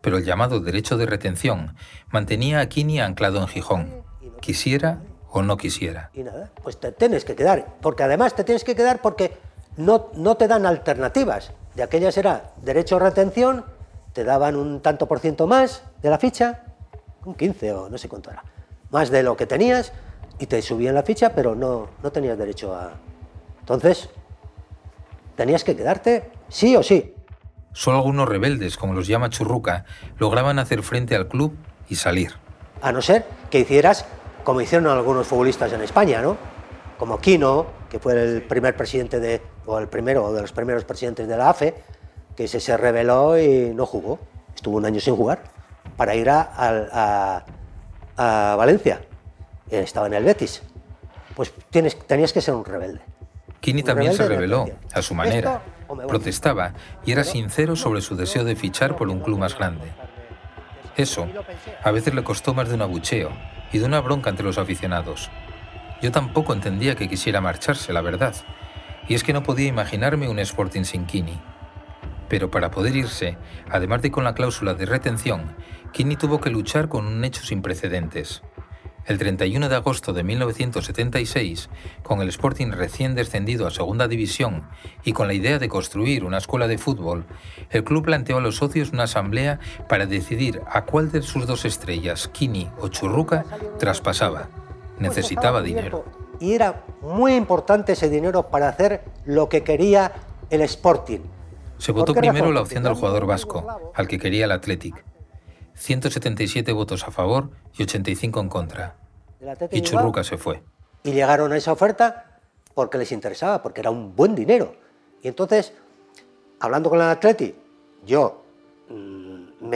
Pero 0.00 0.18
el 0.18 0.24
llamado 0.24 0.60
derecho 0.60 0.96
de 0.96 1.06
retención 1.06 1.74
mantenía 2.10 2.60
a 2.60 2.66
Kini 2.68 3.00
anclado 3.00 3.40
en 3.40 3.48
Gijón, 3.48 3.90
quisiera 4.40 5.02
o 5.30 5.42
no 5.42 5.56
quisiera. 5.56 6.10
Y 6.14 6.22
nada, 6.22 6.50
pues 6.62 6.78
te 6.80 6.92
tienes 6.92 7.24
que 7.24 7.34
quedar. 7.34 7.76
Porque 7.82 8.02
además 8.04 8.34
te 8.34 8.44
tienes 8.44 8.64
que 8.64 8.74
quedar 8.74 9.02
porque 9.02 9.32
no, 9.76 10.10
no 10.14 10.36
te 10.36 10.48
dan 10.48 10.64
alternativas. 10.66 11.52
De 11.74 11.82
aquellas 11.82 12.16
era 12.16 12.54
derecho 12.62 12.96
a 12.96 13.00
retención, 13.00 13.64
te 14.18 14.24
daban 14.24 14.56
un 14.56 14.80
tanto 14.80 15.06
por 15.06 15.20
ciento 15.20 15.46
más 15.46 15.84
de 16.02 16.10
la 16.10 16.18
ficha, 16.18 16.64
un 17.24 17.36
15 17.36 17.72
o 17.72 17.88
no 17.88 17.96
sé 17.98 18.08
cuánto 18.08 18.32
era, 18.32 18.42
más 18.90 19.10
de 19.10 19.22
lo 19.22 19.36
que 19.36 19.46
tenías, 19.46 19.92
y 20.40 20.46
te 20.46 20.60
subían 20.60 20.96
la 20.96 21.04
ficha, 21.04 21.36
pero 21.36 21.54
no, 21.54 21.86
no 22.02 22.10
tenías 22.10 22.36
derecho 22.36 22.74
a... 22.74 22.94
Entonces, 23.60 24.10
tenías 25.36 25.62
que 25.62 25.76
quedarte 25.76 26.32
sí 26.48 26.74
o 26.74 26.82
sí. 26.82 27.14
Solo 27.70 27.98
algunos 27.98 28.28
rebeldes, 28.28 28.76
como 28.76 28.92
los 28.92 29.06
llama 29.06 29.30
Churruca, 29.30 29.84
lograban 30.18 30.58
hacer 30.58 30.82
frente 30.82 31.14
al 31.14 31.28
club 31.28 31.54
y 31.88 31.94
salir. 31.94 32.32
A 32.82 32.90
no 32.90 33.00
ser 33.00 33.24
que 33.50 33.60
hicieras 33.60 34.04
como 34.42 34.60
hicieron 34.60 34.88
algunos 34.88 35.28
futbolistas 35.28 35.72
en 35.72 35.82
España, 35.82 36.22
¿no? 36.22 36.36
Como 36.98 37.20
Quino, 37.20 37.66
que 37.88 38.00
fue 38.00 38.20
el 38.20 38.42
primer 38.42 38.76
presidente 38.76 39.20
de, 39.20 39.40
o 39.64 39.78
el 39.78 39.86
primero 39.86 40.24
o 40.24 40.32
de 40.32 40.40
los 40.40 40.50
primeros 40.50 40.82
presidentes 40.82 41.28
de 41.28 41.36
la 41.36 41.50
AFE, 41.50 41.74
que 42.38 42.46
se, 42.46 42.60
se 42.60 42.76
rebeló 42.76 43.36
y 43.36 43.72
no 43.74 43.84
jugó. 43.84 44.20
Estuvo 44.54 44.76
un 44.76 44.86
año 44.86 45.00
sin 45.00 45.16
jugar 45.16 45.42
para 45.96 46.14
ir 46.14 46.30
a, 46.30 46.40
a- 46.40 47.44
a- 48.16 48.52
a 48.52 48.56
Valencia. 48.56 49.00
Estaba 49.68 50.06
en 50.06 50.14
el 50.14 50.22
Betis. 50.22 50.62
Pues 51.34 51.52
tienes, 51.70 51.98
tenías 52.06 52.32
que 52.32 52.40
ser 52.40 52.54
un 52.54 52.64
rebelde. 52.64 53.00
Kini 53.60 53.82
también 53.82 54.12
se 54.14 54.28
rebeló, 54.28 54.66
a 54.94 55.02
su 55.02 55.14
manera. 55.14 55.62
Protestaba 56.06 56.74
y 57.04 57.10
era 57.10 57.24
sincero 57.24 57.74
sobre 57.74 58.02
su 58.02 58.14
deseo 58.14 58.44
de 58.44 58.54
fichar 58.54 58.94
por 58.94 59.08
un 59.08 59.18
club 59.18 59.38
más 59.38 59.56
grande. 59.58 59.90
Eso 60.96 61.26
a 61.82 61.90
veces 61.90 62.14
le 62.14 62.22
costó 62.22 62.54
más 62.54 62.68
de 62.68 62.74
un 62.76 62.82
abucheo 62.82 63.30
y 63.72 63.78
de 63.78 63.84
una 63.84 64.00
bronca 64.00 64.30
entre 64.30 64.44
los 64.46 64.58
aficionados. 64.58 65.28
Yo 66.02 66.12
tampoco 66.12 66.52
entendía 66.52 66.94
que 66.94 67.08
quisiera 67.08 67.40
marcharse, 67.40 67.92
la 67.92 68.00
verdad. 68.00 68.34
Y 69.08 69.14
es 69.14 69.24
que 69.24 69.32
no 69.32 69.42
podía 69.42 69.66
imaginarme 69.66 70.28
un 70.28 70.38
Sporting 70.38 70.84
sin 70.84 71.04
Kini. 71.06 71.40
Pero 72.28 72.50
para 72.50 72.70
poder 72.70 72.94
irse, 72.96 73.36
además 73.70 74.02
de 74.02 74.10
con 74.10 74.24
la 74.24 74.34
cláusula 74.34 74.74
de 74.74 74.86
retención, 74.86 75.56
Kini 75.92 76.16
tuvo 76.16 76.40
que 76.40 76.50
luchar 76.50 76.88
con 76.88 77.06
un 77.06 77.24
hecho 77.24 77.42
sin 77.42 77.62
precedentes. 77.62 78.42
el 79.06 79.16
31 79.16 79.70
de 79.70 79.74
agosto 79.74 80.12
de 80.12 80.22
1976, 80.22 81.70
con 82.02 82.20
el 82.20 82.28
Sporting 82.28 82.72
recién 82.72 83.14
descendido 83.14 83.66
a 83.66 83.70
Segunda 83.70 84.06
División 84.06 84.64
y 85.02 85.14
con 85.14 85.28
la 85.28 85.32
idea 85.32 85.58
de 85.58 85.70
construir 85.70 86.24
una 86.24 86.36
escuela 86.36 86.68
de 86.68 86.76
fútbol, 86.76 87.24
el 87.70 87.84
club 87.84 88.04
planteó 88.04 88.36
a 88.36 88.42
los 88.42 88.56
socios 88.56 88.92
una 88.92 89.04
asamblea 89.04 89.60
para 89.88 90.04
decidir 90.04 90.60
a 90.70 90.84
cuál 90.84 91.10
de 91.10 91.22
sus 91.22 91.46
dos 91.46 91.64
estrellas, 91.64 92.28
Kini 92.28 92.68
o 92.80 92.88
Churruca, 92.88 93.46
traspasaba. 93.78 94.50
Necesitaba 94.98 95.62
dinero. 95.62 96.04
Y 96.38 96.52
era 96.52 96.84
muy 97.00 97.34
importante 97.34 97.92
ese 97.92 98.10
dinero 98.10 98.50
para 98.50 98.68
hacer 98.68 99.04
lo 99.24 99.48
que 99.48 99.62
quería 99.62 100.12
el 100.50 100.60
Sporting. 100.60 101.20
Se 101.78 101.92
votó 101.92 102.14
primero 102.14 102.52
la 102.52 102.60
opción 102.60 102.82
del 102.82 102.94
jugador 102.94 103.26
vasco, 103.26 103.92
al 103.94 104.08
que 104.08 104.18
quería 104.18 104.44
el 104.44 104.52
Athletic. 104.52 105.04
177 105.74 106.72
votos 106.72 107.04
a 107.06 107.10
favor 107.10 107.50
y 107.76 107.84
85 107.84 108.40
en 108.40 108.48
contra. 108.48 108.96
Y 109.70 109.80
Churruca 109.82 110.24
se 110.24 110.36
fue. 110.36 110.62
Y 111.04 111.12
llegaron 111.12 111.52
a 111.52 111.56
esa 111.56 111.72
oferta 111.72 112.40
porque 112.74 112.98
les 112.98 113.12
interesaba, 113.12 113.62
porque 113.62 113.80
era 113.80 113.90
un 113.90 114.14
buen 114.14 114.34
dinero. 114.34 114.74
Y 115.22 115.28
entonces, 115.28 115.72
hablando 116.60 116.90
con 116.90 117.00
el 117.00 117.06
Atleti, 117.06 117.54
yo 118.04 118.42
mm, 118.88 119.68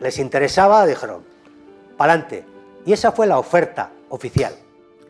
les 0.00 0.18
interesaba, 0.18 0.84
dijeron, 0.86 1.24
pa'lante. 1.96 2.44
Y 2.84 2.92
esa 2.92 3.12
fue 3.12 3.26
la 3.26 3.38
oferta 3.38 3.92
oficial. 4.08 4.54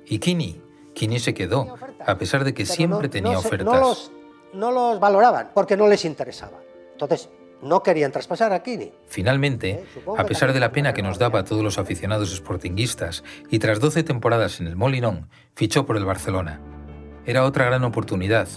¿Y 0.06 0.18
Kini? 0.18 0.60
Kini 0.92 1.18
se 1.18 1.32
quedó, 1.32 1.76
a 2.04 2.18
pesar 2.18 2.44
de 2.44 2.52
que 2.52 2.66
siempre 2.66 3.08
tenía 3.08 3.38
ofertas. 3.38 3.72
No 3.72 3.80
los, 3.80 4.12
no 4.52 4.70
los 4.70 5.00
valoraban 5.00 5.50
porque 5.54 5.76
no 5.76 5.86
les 5.88 6.04
interesaba. 6.04 6.58
Entonces, 6.92 7.30
no 7.62 7.82
querían 7.82 8.12
traspasar 8.12 8.52
a 8.52 8.62
Kini. 8.62 8.92
Finalmente, 9.06 9.70
eh, 9.70 9.84
a 10.16 10.24
pesar 10.24 10.52
de 10.52 10.60
la 10.60 10.72
pena 10.72 10.94
que 10.94 11.02
nos 11.02 11.18
daba 11.18 11.40
a 11.40 11.44
todos 11.44 11.62
los 11.62 11.78
aficionados 11.78 12.34
sportinguistas, 12.34 13.22
y 13.50 13.58
tras 13.58 13.80
12 13.80 14.02
temporadas 14.02 14.60
en 14.60 14.66
el 14.66 14.76
Molinón, 14.76 15.28
fichó 15.54 15.86
por 15.86 15.96
el 15.96 16.04
Barcelona. 16.04 16.60
Era 17.26 17.44
otra 17.44 17.66
gran 17.66 17.84
oportunidad, 17.84 18.48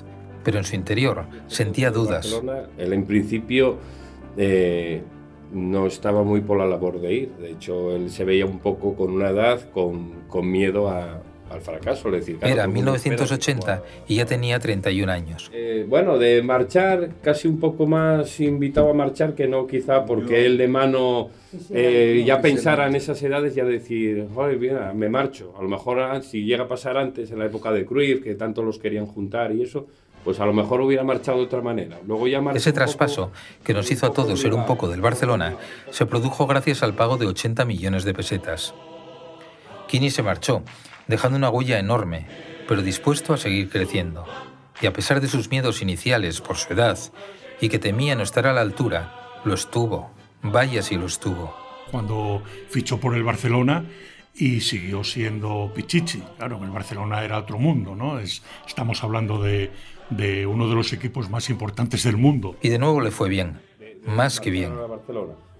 pero 0.43 0.57
en 0.57 0.63
su 0.63 0.75
interior 0.75 1.25
sentía 1.47 1.91
dudas. 1.91 2.31
Barcelona, 2.31 2.69
él 2.77 2.93
en 2.93 3.05
principio 3.05 3.77
eh, 4.37 5.03
no 5.51 5.85
estaba 5.85 6.23
muy 6.23 6.41
por 6.41 6.57
la 6.57 6.65
labor 6.65 7.01
de 7.01 7.13
ir. 7.13 7.31
De 7.39 7.51
hecho, 7.51 7.95
él 7.95 8.09
se 8.09 8.23
veía 8.23 8.45
un 8.45 8.59
poco 8.59 8.95
con 8.95 9.11
una 9.11 9.29
edad, 9.29 9.69
con, 9.71 10.23
con 10.27 10.49
miedo 10.49 10.89
a, 10.89 11.21
al 11.53 11.61
fracaso. 11.61 12.11
decir, 12.11 12.37
Era 12.41 12.67
1980 12.67 13.83
y 14.07 14.15
ya 14.15 14.25
tenía 14.25 14.59
31 14.59 15.11
años. 15.11 15.49
Eh, 15.53 15.85
bueno, 15.87 16.17
de 16.17 16.41
marchar, 16.41 17.09
casi 17.21 17.47
un 17.47 17.59
poco 17.59 17.85
más 17.85 18.39
invitado 18.39 18.89
a 18.89 18.93
marchar 18.93 19.35
que 19.35 19.47
no 19.47 19.67
quizá 19.67 20.05
porque 20.05 20.45
él 20.45 20.57
de 20.57 20.67
mano 20.67 21.29
eh, 21.71 22.23
ya 22.25 22.41
pensara 22.41 22.87
en 22.87 22.95
esas 22.95 23.21
edades, 23.21 23.55
ya 23.55 23.65
decir, 23.65 24.27
mira, 24.59 24.93
me 24.93 25.09
marcho. 25.09 25.53
A 25.57 25.61
lo 25.61 25.69
mejor 25.69 25.99
ah, 25.99 26.21
si 26.21 26.43
llega 26.43 26.63
a 26.63 26.67
pasar 26.67 26.97
antes, 26.97 27.31
en 27.31 27.39
la 27.39 27.45
época 27.45 27.71
de 27.71 27.85
Cruyff, 27.85 28.23
que 28.23 28.35
tanto 28.35 28.63
los 28.63 28.79
querían 28.79 29.05
juntar 29.05 29.53
y 29.53 29.63
eso, 29.63 29.87
pues 30.23 30.39
a 30.39 30.45
lo 30.45 30.53
mejor 30.53 30.81
hubiera 30.81 31.03
marchado 31.03 31.39
de 31.39 31.45
otra 31.45 31.61
manera. 31.61 31.99
Luego 32.07 32.27
ya 32.27 32.39
Ese 32.53 32.71
traspaso, 32.71 33.31
que 33.63 33.73
nos 33.73 33.91
hizo 33.91 34.07
a 34.07 34.13
todos 34.13 34.39
ser 34.39 34.53
un 34.53 34.65
poco 34.65 34.87
del 34.87 35.01
Barcelona, 35.01 35.57
se 35.91 36.05
produjo 36.05 36.47
gracias 36.47 36.83
al 36.83 36.93
pago 36.93 37.17
de 37.17 37.27
80 37.27 37.65
millones 37.65 38.03
de 38.03 38.13
pesetas. 38.13 38.73
Kini 39.87 40.09
se 40.09 40.23
marchó 40.23 40.63
dejando 41.07 41.37
una 41.37 41.49
huella 41.49 41.79
enorme, 41.79 42.25
pero 42.67 42.81
dispuesto 42.81 43.33
a 43.33 43.37
seguir 43.37 43.69
creciendo. 43.69 44.25
Y 44.81 44.87
a 44.87 44.93
pesar 44.93 45.21
de 45.21 45.27
sus 45.27 45.49
miedos 45.49 45.81
iniciales 45.81 46.41
por 46.41 46.57
su 46.57 46.73
edad 46.73 46.97
y 47.61 47.69
que 47.69 47.79
temía 47.79 48.15
no 48.15 48.23
estar 48.23 48.47
a 48.47 48.53
la 48.53 48.61
altura, 48.61 49.39
lo 49.45 49.53
estuvo. 49.53 50.11
Vaya 50.41 50.81
si 50.81 50.95
lo 50.95 51.05
estuvo. 51.05 51.55
Cuando 51.91 52.43
fichó 52.69 52.99
por 52.99 53.15
el 53.15 53.23
Barcelona 53.23 53.85
y 54.35 54.61
siguió 54.61 55.03
siendo 55.03 55.71
Pichichi. 55.73 56.23
Claro, 56.37 56.59
el 56.63 56.71
Barcelona 56.71 57.23
era 57.23 57.37
otro 57.37 57.59
mundo, 57.59 57.95
¿no? 57.95 58.19
Es, 58.19 58.41
estamos 58.67 59.03
hablando 59.03 59.41
de, 59.41 59.71
de 60.09 60.45
uno 60.45 60.67
de 60.67 60.75
los 60.75 60.91
equipos 60.93 61.29
más 61.29 61.49
importantes 61.49 62.03
del 62.03 62.17
mundo. 62.17 62.55
Y 62.61 62.69
de 62.69 62.79
nuevo 62.79 62.99
le 63.01 63.11
fue 63.11 63.29
bien, 63.29 63.61
más 64.05 64.39
que 64.39 64.49
bien. 64.49 64.73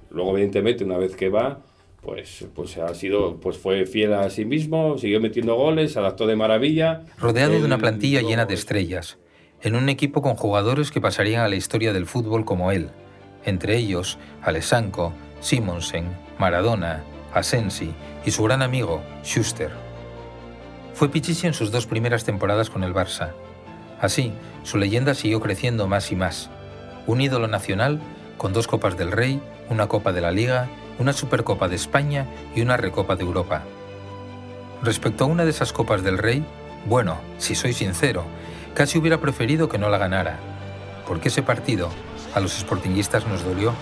Luego, 0.10 0.32
evidentemente, 0.32 0.84
una 0.84 0.98
vez 0.98 1.16
que 1.16 1.30
va, 1.30 1.60
pues, 2.04 2.46
pues 2.54 2.78
ha 2.78 2.94
sido, 2.94 3.38
pues 3.38 3.58
fue 3.58 3.86
fiel 3.86 4.14
a 4.14 4.30
sí 4.30 4.46
mismo, 4.46 4.98
siguió 4.98 5.22
metiendo 5.22 5.56
goles, 5.56 5.96
adaptó 5.96 6.28
de 6.28 6.36
maravilla. 6.36 7.02
Rodeado 7.18 7.54
de 7.54 7.66
una 7.66 7.78
plantilla 7.78 8.22
llena 8.22 8.46
de 8.46 8.54
estrellas, 8.54 9.18
en 9.62 9.76
un 9.76 9.90
equipo 9.90 10.22
con 10.22 10.36
jugadores 10.36 10.92
que 10.92 11.02
pasarían 11.02 11.42
a 11.42 11.48
la 11.48 11.56
historia 11.56 11.94
del 11.94 12.06
fútbol 12.06 12.44
como 12.44 12.72
él, 12.72 12.90
entre 13.46 13.78
ellos 13.78 14.18
Alessanco, 14.42 15.14
Simonsen, 15.40 16.06
Maradona, 16.38 17.04
Asensi 17.34 17.92
y 18.26 18.32
su 18.32 18.44
gran 18.44 18.62
amigo 18.62 19.02
Schuster. 19.24 19.72
Fue 20.94 21.10
Pichichi 21.10 21.48
en 21.48 21.54
sus 21.54 21.72
dos 21.72 21.88
primeras 21.88 22.26
temporadas 22.26 22.70
con 22.70 22.84
el 22.84 22.94
Barça. 22.94 23.32
Así, 24.00 24.34
su 24.64 24.78
leyenda 24.78 25.14
siguió 25.14 25.40
creciendo 25.40 25.88
más 25.88 26.12
y 26.12 26.16
más. 26.16 26.50
Un 27.08 27.22
ídolo 27.22 27.48
nacional 27.48 28.02
con 28.38 28.54
dos 28.54 28.68
Copas 28.68 28.98
del 28.98 29.12
Rey, 29.12 29.40
una 29.70 29.88
Copa 29.88 30.12
de 30.12 30.22
la 30.22 30.32
Liga 30.32 30.70
una 31.00 31.14
Supercopa 31.14 31.68
de 31.68 31.76
España 31.76 32.28
y 32.56 32.62
una 32.62 32.78
Recopa 32.78 33.16
de 33.16 33.24
Europa. 33.24 33.64
Respecto 34.82 35.24
a 35.24 35.28
una 35.28 35.46
de 35.46 35.52
esas 35.52 35.74
Copas 35.74 36.04
del 36.04 36.18
Rey, 36.18 36.46
bueno, 36.86 37.18
si 37.38 37.56
soy 37.56 37.74
sincero, 37.74 38.26
casi 38.74 38.98
hubiera 38.98 39.20
preferido 39.20 39.70
que 39.70 39.78
no 39.78 39.90
la 39.90 39.98
ganara, 39.98 40.40
porque 41.08 41.30
ese 41.30 41.42
partido 41.42 41.90
a 42.36 42.40
los 42.40 42.54
sportinguistas 42.54 43.28
nos 43.28 43.44
dolió 43.44 43.74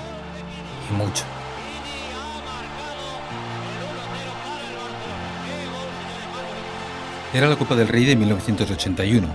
y 0.90 0.94
mucho. 0.94 1.24
Era 7.34 7.48
la 7.48 7.56
Copa 7.56 7.76
del 7.76 7.88
Rey 7.88 8.04
de 8.06 8.16
1981. 8.18 9.28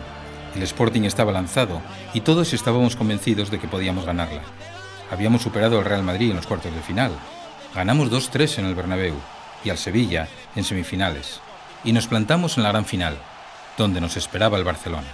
El 0.55 0.63
Sporting 0.63 1.03
estaba 1.03 1.33
lanzado 1.33 1.81
y 2.13 2.21
todos 2.21 2.53
estábamos 2.53 2.95
convencidos 2.95 3.51
de 3.51 3.59
que 3.59 3.69
podíamos 3.69 4.05
ganarla. 4.05 4.43
Habíamos 5.11 5.43
superado 5.43 5.79
al 5.79 5.85
Real 5.85 6.03
Madrid 6.03 6.31
en 6.31 6.37
los 6.37 6.47
cuartos 6.47 6.75
de 6.75 6.81
final 6.83 7.13
Ganamos 7.77 8.11
2-3 8.11 8.61
en 8.61 8.65
el 8.65 8.75
Bernabéu 8.75 9.15
y 9.63 9.69
al 9.69 9.77
Sevilla 9.77 10.29
en 10.55 10.65
semifinales. 10.65 11.43
Y 11.85 11.93
nos 11.93 12.07
plantamos 12.07 12.57
en 12.57 12.63
la 12.63 12.71
gran 12.71 12.87
final, 12.87 13.19
donde 13.77 14.01
nos 14.01 14.17
esperaba 14.17 14.57
el 14.57 14.65
Barcelona. 14.65 15.09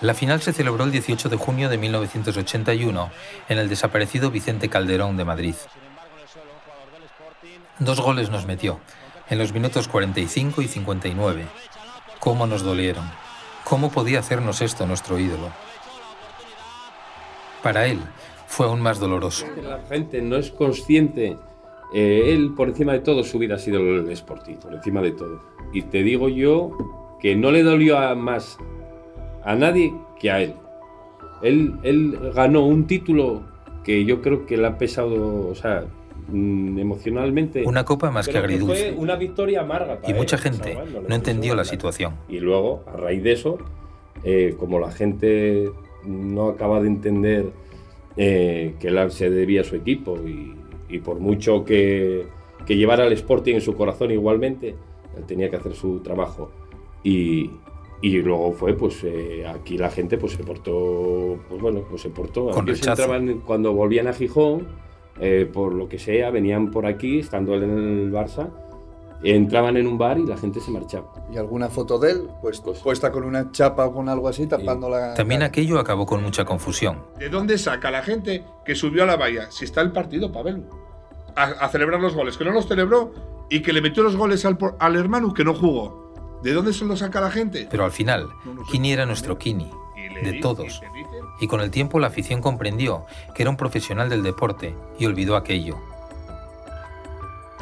La 0.00 0.14
final 0.14 0.42
se 0.42 0.52
celebró 0.52 0.82
el 0.82 0.90
18 0.90 1.28
de 1.28 1.36
junio 1.36 1.68
de 1.68 1.78
1981 1.78 3.12
en 3.48 3.58
el 3.58 3.68
desaparecido 3.68 4.32
Vicente 4.32 4.68
Calderón 4.68 5.16
de 5.16 5.24
Madrid. 5.24 5.54
Dos 7.78 8.00
goles 8.00 8.30
nos 8.30 8.46
metió, 8.46 8.80
en 9.28 9.38
los 9.38 9.52
minutos 9.52 9.86
45 9.86 10.62
y 10.62 10.66
59. 10.66 11.46
¿Cómo 12.18 12.48
nos 12.48 12.62
dolieron? 12.64 13.08
¿Cómo 13.62 13.92
podía 13.92 14.18
hacernos 14.18 14.60
esto 14.60 14.86
nuestro 14.86 15.20
ídolo? 15.20 15.52
Para 17.62 17.86
él 17.86 18.00
fue 18.48 18.66
aún 18.66 18.80
más 18.80 18.98
doloroso. 18.98 19.46
La 19.62 19.78
gente 19.88 20.20
no 20.20 20.34
es 20.34 20.50
consciente 20.50 21.38
eh, 21.92 22.32
él, 22.32 22.52
por 22.56 22.68
encima 22.68 22.92
de 22.92 23.00
todo, 23.00 23.24
su 23.24 23.38
vida 23.38 23.56
ha 23.56 23.58
sido 23.58 23.80
el 23.80 24.08
Sporting, 24.10 24.54
por 24.56 24.74
encima 24.74 25.00
de 25.02 25.12
todo. 25.12 25.40
Y 25.72 25.82
te 25.82 26.02
digo 26.02 26.28
yo 26.28 26.70
que 27.20 27.36
no 27.36 27.50
le 27.50 27.62
dolió 27.62 27.98
más 28.16 28.58
a 29.44 29.54
nadie 29.54 29.92
que 30.18 30.30
a 30.30 30.42
él. 30.42 30.54
Él, 31.42 31.74
él 31.82 32.18
ganó 32.34 32.66
un 32.66 32.86
título 32.86 33.42
que 33.84 34.04
yo 34.04 34.20
creo 34.22 34.46
que 34.46 34.56
le 34.56 34.66
ha 34.66 34.78
pesado, 34.78 35.48
o 35.48 35.54
sea, 35.54 35.84
mm, 36.28 36.78
emocionalmente. 36.78 37.64
Una 37.64 37.84
copa 37.84 38.10
más 38.10 38.28
que 38.28 38.38
agridulce. 38.38 38.92
fue 38.92 39.00
una 39.00 39.16
victoria 39.16 39.62
amarga. 39.62 39.98
y 40.06 40.12
mucha 40.12 40.38
gente 40.38 40.76
no, 41.08 41.14
entendió 41.14 41.54
la 41.54 41.64
situación. 41.64 42.14
Y 42.28 42.40
luego, 42.40 42.84
a 42.86 42.96
raíz 42.96 43.22
de 43.22 43.32
eso, 43.32 43.58
eh, 44.22 44.54
como 44.58 44.78
la 44.78 44.90
gente 44.90 45.70
no 46.04 46.48
acaba 46.48 46.80
de 46.80 46.88
entender 46.88 47.50
eh, 48.16 48.74
que 48.78 48.88
él 48.88 49.10
se 49.10 49.30
debía 49.30 49.62
a 49.62 49.64
su 49.64 49.76
equipo 49.76 50.16
y, 50.16 50.54
y 50.90 50.98
por 50.98 51.20
mucho 51.20 51.64
que, 51.64 52.26
que, 52.66 52.76
llevara 52.76 53.06
el 53.06 53.12
Sporting 53.12 53.54
en 53.54 53.60
su 53.60 53.74
corazón 53.74 54.10
igualmente, 54.10 54.74
él 55.16 55.24
tenía 55.26 55.50
que 55.50 55.56
hacer 55.56 55.74
su 55.74 56.00
trabajo. 56.00 56.50
Y, 57.02 57.50
y 58.02 58.22
luego 58.22 58.52
fue, 58.52 58.74
pues 58.74 59.04
eh, 59.04 59.46
aquí 59.46 59.76
la 59.76 59.90
gente 59.90 60.18
pues 60.18 60.32
se 60.32 60.42
portó, 60.42 61.38
pues 61.48 61.60
bueno, 61.60 61.84
pues 61.88 62.02
se 62.02 62.10
portó. 62.10 62.50
Con 62.50 62.68
entraban, 62.68 63.40
cuando 63.40 63.72
volvían 63.72 64.08
a 64.08 64.12
Gijón, 64.12 64.66
eh, 65.20 65.48
por 65.50 65.74
lo 65.74 65.88
que 65.88 65.98
sea, 65.98 66.30
venían 66.30 66.70
por 66.70 66.86
aquí, 66.86 67.18
estando 67.18 67.54
él 67.54 67.64
en 67.64 67.70
el 67.70 68.12
Barça, 68.12 68.50
entraban 69.22 69.76
en 69.76 69.86
un 69.86 69.98
bar 69.98 70.18
y 70.18 70.26
la 70.26 70.36
gente 70.36 70.60
se 70.60 70.70
marchaba. 70.70 71.12
Y 71.32 71.36
alguna 71.36 71.68
foto 71.68 71.98
de 71.98 72.12
él, 72.12 72.30
pues, 72.40 72.60
pues 72.60 72.78
puesta 72.80 73.12
con 73.12 73.24
una 73.24 73.50
chapa 73.52 73.86
o 73.86 73.92
con 73.92 74.08
algo 74.08 74.28
así, 74.28 74.46
tapando 74.46 74.88
la... 74.88 75.14
También 75.14 75.42
aquello 75.42 75.78
acabó 75.78 76.06
con 76.06 76.22
mucha 76.22 76.44
confusión. 76.44 77.04
¿De 77.18 77.28
dónde 77.28 77.58
saca 77.58 77.90
la 77.90 78.02
gente 78.02 78.44
que 78.64 78.74
subió 78.74 79.02
a 79.02 79.06
la 79.06 79.16
valla 79.16 79.50
si 79.50 79.64
está 79.64 79.82
el 79.82 79.92
partido, 79.92 80.32
Pavel? 80.32 80.64
A, 81.36 81.68
celebrar 81.68 82.00
los 82.00 82.14
goles, 82.14 82.36
que 82.36 82.44
no 82.44 82.50
los 82.50 82.66
celebró 82.66 83.12
y 83.48 83.62
que 83.62 83.72
le 83.72 83.80
metió 83.80 84.02
los 84.02 84.16
goles 84.16 84.44
al, 84.44 84.58
al 84.78 84.96
hermano 84.96 85.32
que 85.32 85.44
no 85.44 85.54
jugó. 85.54 86.10
¿De 86.42 86.52
dónde 86.52 86.72
se 86.72 86.84
los 86.84 86.98
saca 86.98 87.20
la 87.20 87.30
gente? 87.30 87.68
Pero 87.70 87.84
al 87.84 87.92
final, 87.92 88.28
Kini 88.70 88.92
era 88.92 89.06
nuestro 89.06 89.38
Kini, 89.38 89.70
de 90.22 90.34
todos. 90.40 90.80
Y 91.40 91.46
con 91.46 91.60
el 91.60 91.70
tiempo 91.70 91.98
la 91.98 92.08
afición 92.08 92.40
comprendió 92.40 93.06
que 93.34 93.42
era 93.42 93.50
un 93.50 93.56
profesional 93.56 94.08
del 94.08 94.22
deporte 94.22 94.74
y 94.98 95.06
olvidó 95.06 95.36
aquello. 95.36 95.78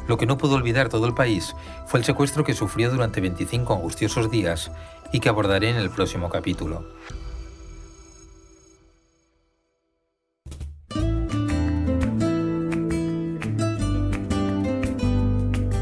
Lo 0.09 0.17
que 0.17 0.27
no 0.27 0.39
pudo 0.39 0.57
olvidar 0.57 0.89
todo 0.89 1.07
el 1.07 1.15
país 1.15 1.55
fue 1.87 2.01
el 2.01 2.05
secuestro 2.05 2.43
que 2.43 2.55
sufrió 2.55 2.91
durante 2.91 3.21
25 3.21 3.75
angustiosos 3.75 4.31
días 4.31 4.73
y 5.13 5.21
que 5.21 5.29
abordaré 5.29 5.69
en 5.69 5.77
el 5.77 5.91
próximo 5.91 6.31
capítulo. 6.31 6.89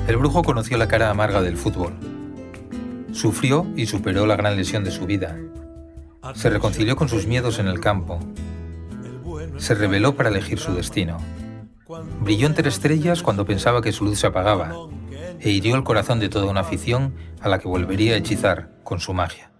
El 0.09 0.17
brujo 0.19 0.43
conoció 0.43 0.77
la 0.77 0.89
cara 0.89 1.11
amarga 1.11 1.41
del 1.41 1.57
fútbol. 1.57 1.93
Sufrió 3.13 3.67
y 3.77 3.87
superó 3.87 4.27
la 4.27 4.37
gran 4.37 4.57
lesión 4.57 4.83
de 4.83 4.91
su 4.91 5.07
vida. 5.07 5.37
Se 6.35 6.51
reconcilió 6.51 6.97
con 6.97 7.09
sus 7.09 7.27
miedos 7.27 7.61
en 7.61 7.69
el 7.69 7.81
campo. 7.81 8.19
Se 9.59 9.75
rebeló 9.75 10.17
para 10.17 10.29
elegir 10.29 10.59
su 10.59 10.75
destino. 10.75 11.19
Brilló 12.21 12.47
entre 12.47 12.69
estrellas 12.69 13.23
cuando 13.23 13.47
pensaba 13.47 13.81
que 13.83 13.93
su 13.93 14.05
luz 14.05 14.19
se 14.19 14.27
apagaba 14.27 14.75
e 15.41 15.51
hirió 15.51 15.77
el 15.77 15.85
corazón 15.85 16.19
de 16.19 16.29
toda 16.29 16.47
una 16.47 16.61
afición 16.61 17.15
a 17.41 17.49
la 17.49 17.59
que 17.59 17.69
volvería 17.69 18.15
a 18.15 18.17
hechizar 18.17 18.71
con 18.83 19.01
su 19.01 19.13
magia. 19.13 19.53